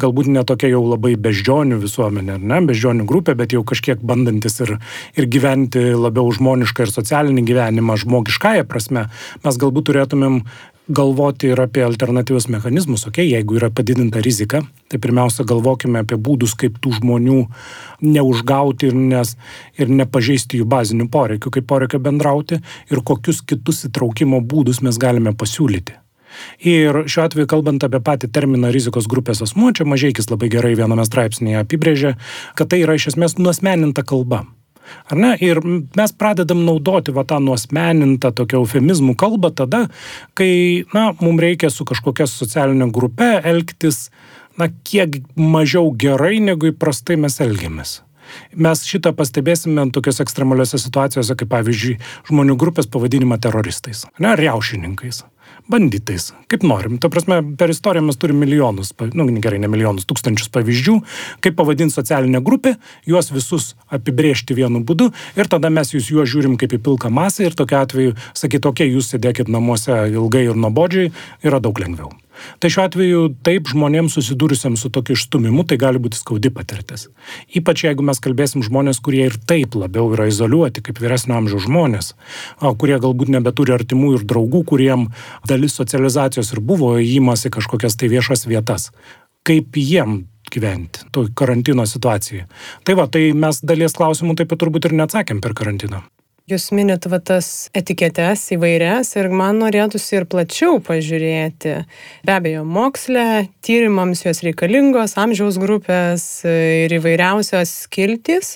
[0.00, 4.76] galbūt ne tokia jau labai beždžionių visuomenė, ne, beždžionių grupė, bet jau kažkiek bandantis ir,
[5.16, 9.06] ir gyventi labiau žmonišką ir socialinį gyvenimą žmogiškąją prasme,
[9.44, 10.42] mes galbūt turėtumėm
[10.88, 16.18] galvoti ir apie alternatyvius mechanizmus, okei, okay, jeigu yra padidinta rizika, tai pirmiausia galvokime apie
[16.18, 17.40] būdus, kaip tų žmonių
[18.06, 19.34] neužgauti ir, nes,
[19.78, 22.60] ir nepažeisti jų bazinių poreikių, kaip poreikio bendrauti
[22.90, 25.98] ir kokius kitus įtraukimo būdus mes galime pasiūlyti.
[26.68, 31.06] Ir šiuo atveju, kalbant apie patį terminą rizikos grupės asmuo, čia Mažieikis labai gerai viename
[31.08, 32.14] straipsnėje apibrėžė,
[32.58, 34.44] kad tai yra iš esmės nuosmeninta kalba.
[35.10, 35.32] Ar ne?
[35.42, 39.86] Ir mes pradedam naudoti va tą nuosmenintą tokią eufemizmų kalbą tada,
[40.38, 44.08] kai, na, mums reikia su kažkokia socialinė grupė elgtis,
[44.60, 48.00] na, kiek mažiau gerai, negu įprastai mes elgiamės.
[48.58, 51.94] Mes šitą pastebėsime tokiuose ekstremaliuose situacijose, kaip pavyzdžiui,
[52.26, 55.22] žmonių grupės pavadinimą teroristais, ne, riaušininkais
[55.70, 56.98] banditais, kaip norim.
[57.02, 60.96] Ta prasme, per istoriją mes turime milijonus, nu gerai, ne milijonus, tūkstančius pavyzdžių,
[61.44, 62.76] kaip pavadinti socialinę grupę,
[63.08, 67.48] juos visus apibriežti vienu būdu ir tada mes jūs juos žiūrim kaip į pilką masę
[67.48, 71.12] ir tokiu atveju sakyti, tokie jūs sėdėkit namuose ilgai ir nuobodžiai,
[71.46, 72.14] yra daug lengviau.
[72.62, 77.08] Tai šiuo atveju taip žmonėms susidūrusiam su tokiu išstumimu tai gali būti skaudi patirtis.
[77.56, 82.12] Ypač jeigu mes kalbėsim žmonės, kurie ir taip labiau yra izoliuoti, kaip vyresnio amžiaus žmonės,
[82.80, 85.10] kurie galbūt nebeturi artimų ir draugų, kuriem
[85.48, 88.90] dalis socializacijos ir buvo įimas į kažkokias tai viešas vietas.
[89.46, 92.46] Kaip jiem gyventi toj karantino situacijoje.
[92.86, 96.04] Tai va, tai mes dalies klausimų taip pat turbūt ir neatsakėm per karantiną.
[96.46, 101.72] Jūs minit va tas etiketes įvairias ir man norėtųsi ir plačiau pažiūrėti.
[102.22, 108.52] Be abejo, moksle, tyrimams jos reikalingos, amžiaus grupės ir įvairiausios skiltis,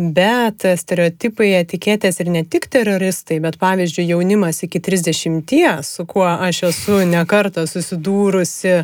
[0.00, 5.52] bet stereotipai, etiketės ir ne tik teroristai, bet pavyzdžiui jaunimas iki 30,
[5.84, 8.78] su kuo aš esu nekartą susidūrusi.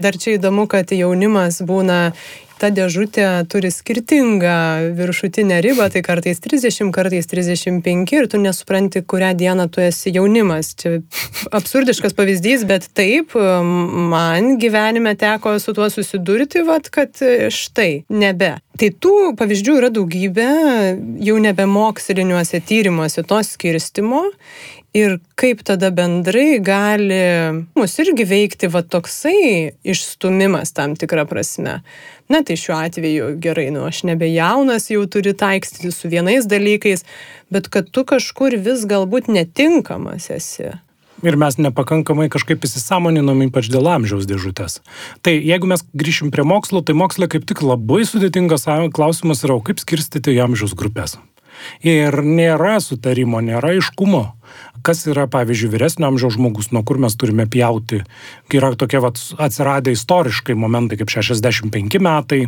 [0.00, 2.00] Dar čia įdomu, kad jaunimas būna
[2.62, 4.54] ta dėžutė turi skirtingą
[4.94, 10.74] viršutinę ribą, tai kartais 30, kartais 35 ir tu nesupranti, kurią dieną tu esi jaunimas.
[10.78, 11.00] Čia
[11.58, 17.18] absurdiškas pavyzdys, bet taip, man gyvenime teko su tuo susidurti, vat, kad
[17.50, 18.54] štai, nebe.
[18.78, 20.52] Tai tų pavyzdžių yra daugybė,
[21.26, 24.22] jau nebe moksliniuose tyrimuose to skirstimo
[24.92, 27.16] Ir kaip tada bendrai gali
[27.72, 31.78] mus irgi veikti va toksai išstumimas tam tikrą prasme.
[32.32, 37.04] Na tai šiuo atveju gerai, nu aš nebe jaunas, jau turi taikstyti su vienais dalykais,
[37.52, 40.70] bet kad tu kažkur vis galbūt netinkamas esi.
[41.22, 44.80] Ir mes nepakankamai kažkaip įsisamoninam, ypač dėl amžiaus dėžutės.
[45.22, 48.64] Tai jeigu mes grįšim prie mokslo, tai moksle kaip tik labai sudėtingas
[48.96, 51.18] klausimas yra, kaip skirstyti amžiaus grupės.
[51.84, 54.24] Ir nėra sutarimo, nėra aiškumo
[54.86, 58.02] kas yra, pavyzdžiui, vyresnio amžiaus žmogus, nuo kur mes turime pjauti.
[58.52, 62.46] Yra tokie vat, atsiradę istoriškai momentai kaip 65 metai,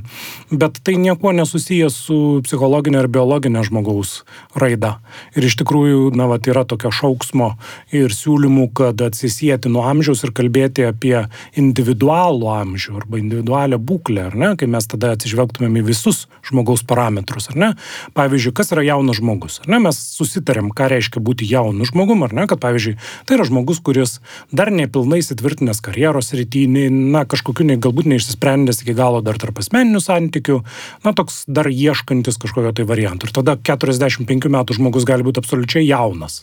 [0.50, 4.22] bet tai niekuo nesusijęs su psichologinė ar biologinė žmogaus
[4.59, 4.98] raida.
[5.38, 7.55] Ir iš tikrųjų, na, vat, yra tokio šauksmo
[7.94, 11.16] ir siūlymų, kad atsisėti nuo amžiaus ir kalbėti apie
[11.61, 17.50] individualų amžių arba individualią būklę, ar ne, kai mes tada atsižvelgtumėm į visus žmogaus parametrus,
[17.52, 17.70] ar ne.
[18.16, 22.34] Pavyzdžiui, kas yra jaunas žmogus, ar ne, mes susitarėm, ką reiškia būti jaunu žmogum, ar
[22.36, 24.18] ne, kad pavyzdžiui, tai yra žmogus, kuris
[24.53, 30.03] dar nepilnai įsitvirtinęs karjeros rytynį, na, kažkokiu ne, galbūt neišsisprendęs iki galo dar tarp asmeninių
[30.03, 30.61] santykių,
[31.07, 33.30] na, toks dar ieškantis kažkokio tai variantų.
[33.30, 36.42] Ir tada 45 metų žmogus gali būti absoliučiai jaunas.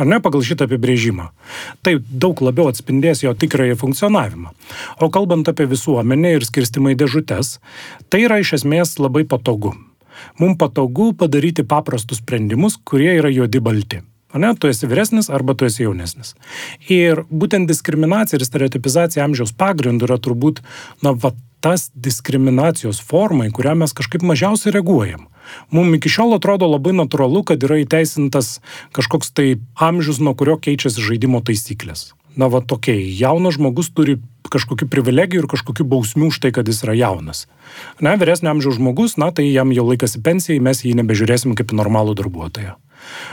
[0.00, 1.26] Ar ne pagal šitą apibrėžimą?
[1.84, 4.52] Tai daug labiau atspindės jo tikrąjį funkcionavimą.
[5.02, 7.58] O kalbant apie visuomenę ir skirstimą į dėžutes,
[8.08, 9.74] tai yra iš esmės labai patogu.
[10.40, 14.00] Mums patogu padaryti paprastus sprendimus, kurie yra juodi balti.
[14.34, 16.36] Ne, tu esi vyresnis arba tu esi jaunesnis.
[16.86, 20.60] Ir būtent diskriminacija ir stereotipizacija amžiaus pagrindų yra turbūt,
[21.02, 25.26] na, va, tas diskriminacijos forma, į kurią mes kažkaip mažiausiai reaguojam.
[25.74, 28.58] Mums iki šiol atrodo labai natūralu, kad yra įteisintas
[28.96, 32.12] kažkoks tai amžius, nuo kurio keičiasi žaidimo taisyklės.
[32.38, 34.20] Na va tokiai, jaunas žmogus turi
[34.50, 37.44] kažkokių privilegijų ir kažkokių bausmių už tai, kad jis yra jaunas.
[38.02, 41.74] Na, vyresnio amžiaus žmogus, na tai jam jau laikas į pensiją, mes jį nebežiūrėsim kaip
[41.76, 42.78] normalų darbuotoją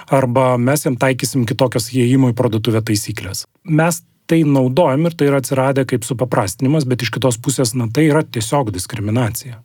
[0.09, 3.45] arba mes jam taikysim kitokias įėjimo į parduotuvę taisyklės.
[3.63, 8.09] Mes tai naudojam ir tai yra atsiradę kaip supaprastinimas, bet iš kitos pusės, na tai
[8.09, 9.61] yra tiesiog diskriminacija.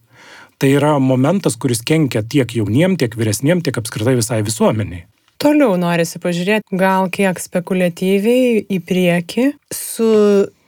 [0.62, 5.08] Tai yra momentas, kuris kenkia tiek jauniem, tiek vyresniem, tiek apskritai visai visuomeniai.
[5.42, 10.10] Toliau norisi pažiūrėti gal kiek spekuliatyviai į priekį su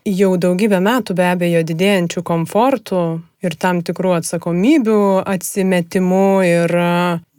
[0.04, 3.00] jau daugybę metų be abejo didėjančių komfortų
[3.44, 6.76] ir tam tikrų atsakomybių atsimetimu ir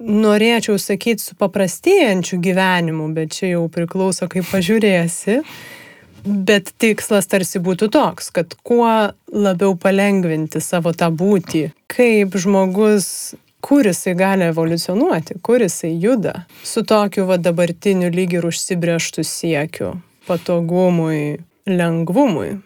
[0.01, 5.41] norėčiau sakyti su paprastėjančiu gyvenimu, bet čia jau priklauso kaip pažiūrėsi.
[6.25, 8.89] Bet tikslas tarsi būtų toks, kad kuo
[9.29, 16.81] labiau palengvinti savo tą būtį, kaip žmogus kur jisai gali evoliucionuoti, kur jisai juda su
[16.81, 19.91] tokiu va dabartiniu lyg ir užsibrieštų siekiu,
[20.25, 22.57] patogumui, lengvumui.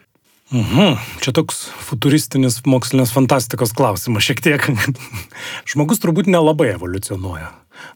[0.49, 0.97] Mhm.
[1.21, 4.65] Čia toks futuristinis mokslinės fantastikos klausimas šiek tiek.
[5.69, 7.51] Žmogus turbūt nelabai evoliucionuoja.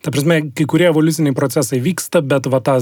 [0.06, 2.78] Ta prasme, kai kurie evoliuciniai procesai vyksta, bet va ta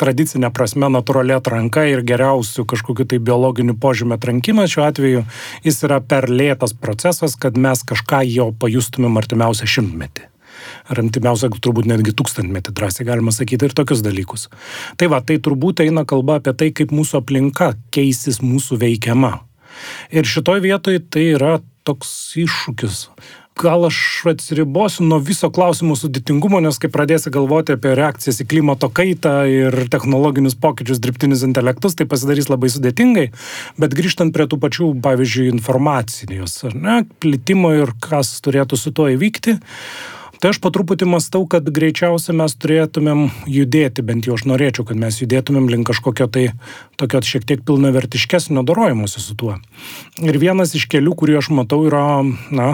[0.00, 5.22] tradicinė prasme natūraliai atranka ir geriausių kažkokiu tai biologiniu požymio atrankimas šiuo atveju,
[5.68, 10.29] jis yra per lėtas procesas, kad mes kažką jo pajustumėm artimiausią šimtmetį
[10.90, 14.48] ar antimiausią turbūt netgi tūkstantmetį drąsiai galima sakyti ir tokius dalykus.
[15.00, 19.38] Tai va, tai turbūt eina kalba apie tai, kaip mūsų aplinka keisis mūsų veikiama.
[20.12, 23.06] Ir šitoj vietoj tai yra toks iššūkis.
[23.60, 23.96] Gal aš
[24.30, 29.74] atsiribosiu nuo viso klausimo sudėtingumo, nes kai pradėsi galvoti apie reakcijas į klimato kaitą ir
[29.92, 33.26] technologinius pokyčius, dirbtinius intelektus, tai pasidarys labai sudėtingai.
[33.82, 39.10] Bet grįžtant prie tų pačių, pavyzdžiui, informacijos, ar ne, plitimo ir kas turėtų su tuo
[39.12, 39.58] įvykti,
[40.40, 44.96] Tai aš po truputį mastau, kad greičiausiai mes turėtumėm judėti, bent jau aš norėčiau, kad
[44.96, 46.44] mes judėtumėm link kažkokio tai
[46.96, 49.58] tokio šiek tiek pilnavertiškesnio dorojimuose su tuo.
[50.24, 52.22] Ir vienas iš kelių, kurį aš matau, yra,
[52.56, 52.70] na,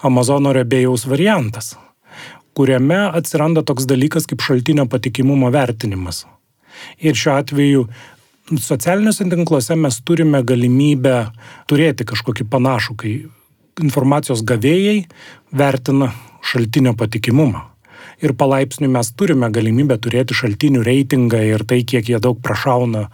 [0.00, 1.74] Amazono rebėjaus variantas,
[2.56, 6.24] kuriame atsiranda toks dalykas kaip šaltinio patikimumo vertinimas.
[6.96, 7.86] Ir šiuo atveju
[8.56, 11.26] socialiniuose tinkluose mes turime galimybę
[11.68, 13.16] turėti kažkokį panašų, kai
[13.84, 15.02] informacijos gavėjai
[15.52, 17.68] vertina šaltinio patikimumą.
[18.22, 23.08] Ir palaipsniui mes turime galimybę turėti šaltinių reitingą ir tai, kiek jie daug prašauna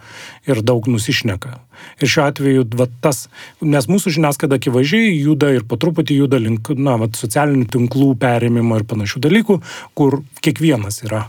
[0.49, 1.55] ir daug nusišneka.
[2.03, 3.23] Ir šiuo atveju, va, tas,
[3.61, 8.77] nes mūsų žiniasklaida akivaizdžiai juda ir po truputį juda link, na, va, socialinių tinklų perėmimo
[8.77, 9.59] ir panašių dalykų,
[9.97, 11.25] kur kiekvienas yra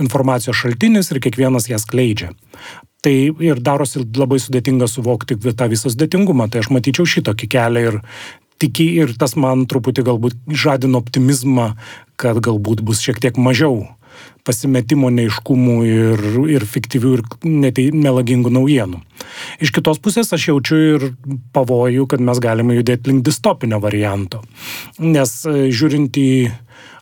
[0.00, 2.32] informacijos šaltinis ir kiekvienas ją skleidžia.
[3.00, 6.50] Tai ir darosi labai sudėtinga suvokti tą visą sudėtingumą.
[6.52, 7.96] Tai aš matyčiau šitokį kelią ir
[8.60, 11.72] tiki ir tas man truputį galbūt žadino optimizmą,
[12.20, 13.86] kad galbūt bus šiek tiek mažiau
[14.44, 16.22] pasimetimo neiškumų ir,
[16.56, 19.00] ir fiktyvių ir netei, melagingų naujienų.
[19.64, 21.06] Iš kitos pusės aš jaučiu ir
[21.54, 24.42] pavojų, kad mes galime judėti link distopinio varianto.
[24.98, 26.30] Nes e, žiūrint į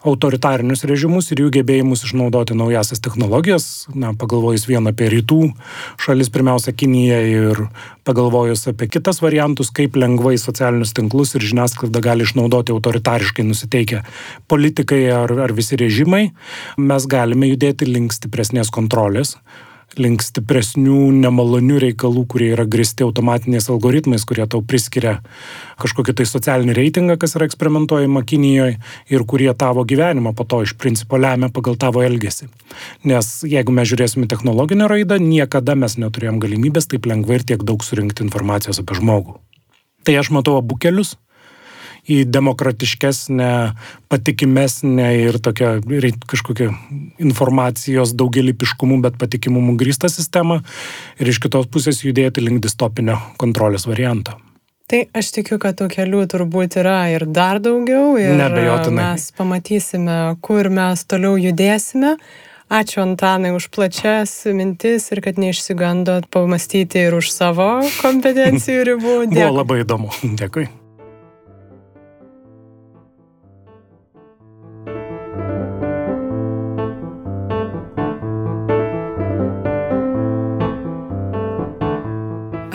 [0.06, 5.40] autoritarinius režimus ir jų gebėjimus išnaudoti naujasias technologijas, na, pagalvojus vien apie rytų
[6.02, 7.62] šalis, pirmiausia Kinija ir
[8.08, 14.04] pagalvojus apie kitas variantus, kaip lengvai socialinius tinklus ir žiniasklaidą gali išnaudoti autoritariškai nusiteikę
[14.50, 16.28] politikai ar, ar visi režimai,
[16.78, 19.36] mes galime judėti link stipresnės kontrolės
[19.96, 25.18] link stipresnių, nemalonių reikalų, kurie yra gristi automatiniais algoritmais, kurie tau priskiria
[25.80, 28.76] kažkokį tai socialinį reitingą, kas yra eksperimentuojama Kinijoje
[29.14, 32.50] ir kurie tavo gyvenimą po to iš principo lemia pagal tavo elgesį.
[33.08, 37.84] Nes jeigu mes žiūrėsime technologinę raidą, niekada mes neturėjom galimybės taip lengvai ir tiek daug
[37.84, 39.38] surinkti informacijos apie žmogų.
[40.04, 41.16] Tai aš matau abu kelius
[42.08, 43.52] į demokratiškesnę,
[44.08, 45.76] patikimesnę ir tokią
[46.28, 46.72] kažkokią
[47.20, 50.62] informacijos daugelipiškumų, bet patikimumu grįstą sistemą
[51.20, 54.38] ir iš kitos pusės judėti link distopinio kontrolės varianto.
[54.88, 59.10] Tai aš tikiu, kad tų kelių turbūt yra ir dar daugiau ir Nebejotinai.
[59.10, 62.16] mes pamatysime, kur mes toliau judėsime.
[62.72, 69.16] Ačiū Antanai už plačias mintis ir kad neišsigandot pamastyti ir už savo kompetencijų ribų.
[69.28, 69.40] Dėkui.
[69.40, 70.12] Buvo labai įdomu.
[70.40, 70.68] Dėkui.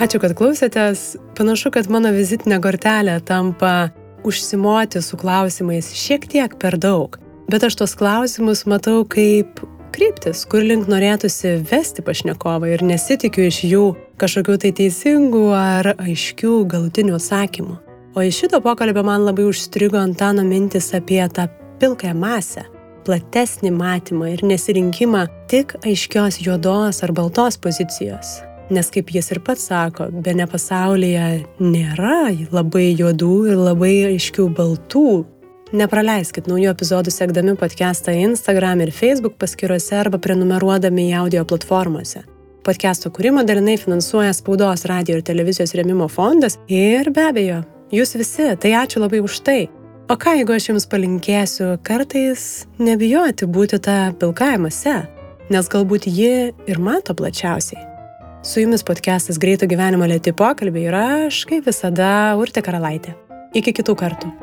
[0.04, 1.14] Ačiū, kad klausėtės.
[1.32, 3.88] Panašu, kad mano vizitinė kortelė tampa
[4.28, 7.16] užsimoti su klausimais šiek tiek per daug.
[7.48, 9.62] Bet aš tos klausimus matau kaip
[9.96, 13.88] kryptis, kur link norėtųsi vesti pašnekovą ir nesitikiu iš jų
[14.20, 17.80] kažkokių tai teisingų ar aiškių galutinių atsakymų.
[18.12, 21.48] O iš šito pokalbio man labai užstrigo Antano mintis apie tą
[21.80, 22.68] pilkąją masę,
[23.08, 28.42] platesnį matymą ir nesirinkimą tik aiškios juodos ar baltos pozicijos.
[28.72, 34.48] Nes kaip jis ir pats sako, be ne pasaulyje nėra labai juodų ir labai aiškių
[34.56, 35.08] baltų.
[35.74, 42.24] Nepraleiskit naujų epizodų sekdami podcastą Instagram ir Facebook paskiruose arba prenumeruodami į audio platformose.
[42.64, 47.60] Podcast'o kūrimą dalinai finansuoja Spaudos, radio ir televizijos remimo fondas ir be abejo,
[47.92, 49.62] jūs visi, tai ačiū labai už tai.
[50.08, 55.02] O ką jeigu aš jums palinkėsiu kartais nebijoti būti tą pilkajamose,
[55.52, 57.93] nes galbūt ji ir mato plačiausiai.
[58.44, 63.16] Su jumis podcastas Greito gyvenimo lėti pokalbiai ir aš, kaip visada, Urte Karalaitė.
[63.56, 64.34] Iki kitų kartų.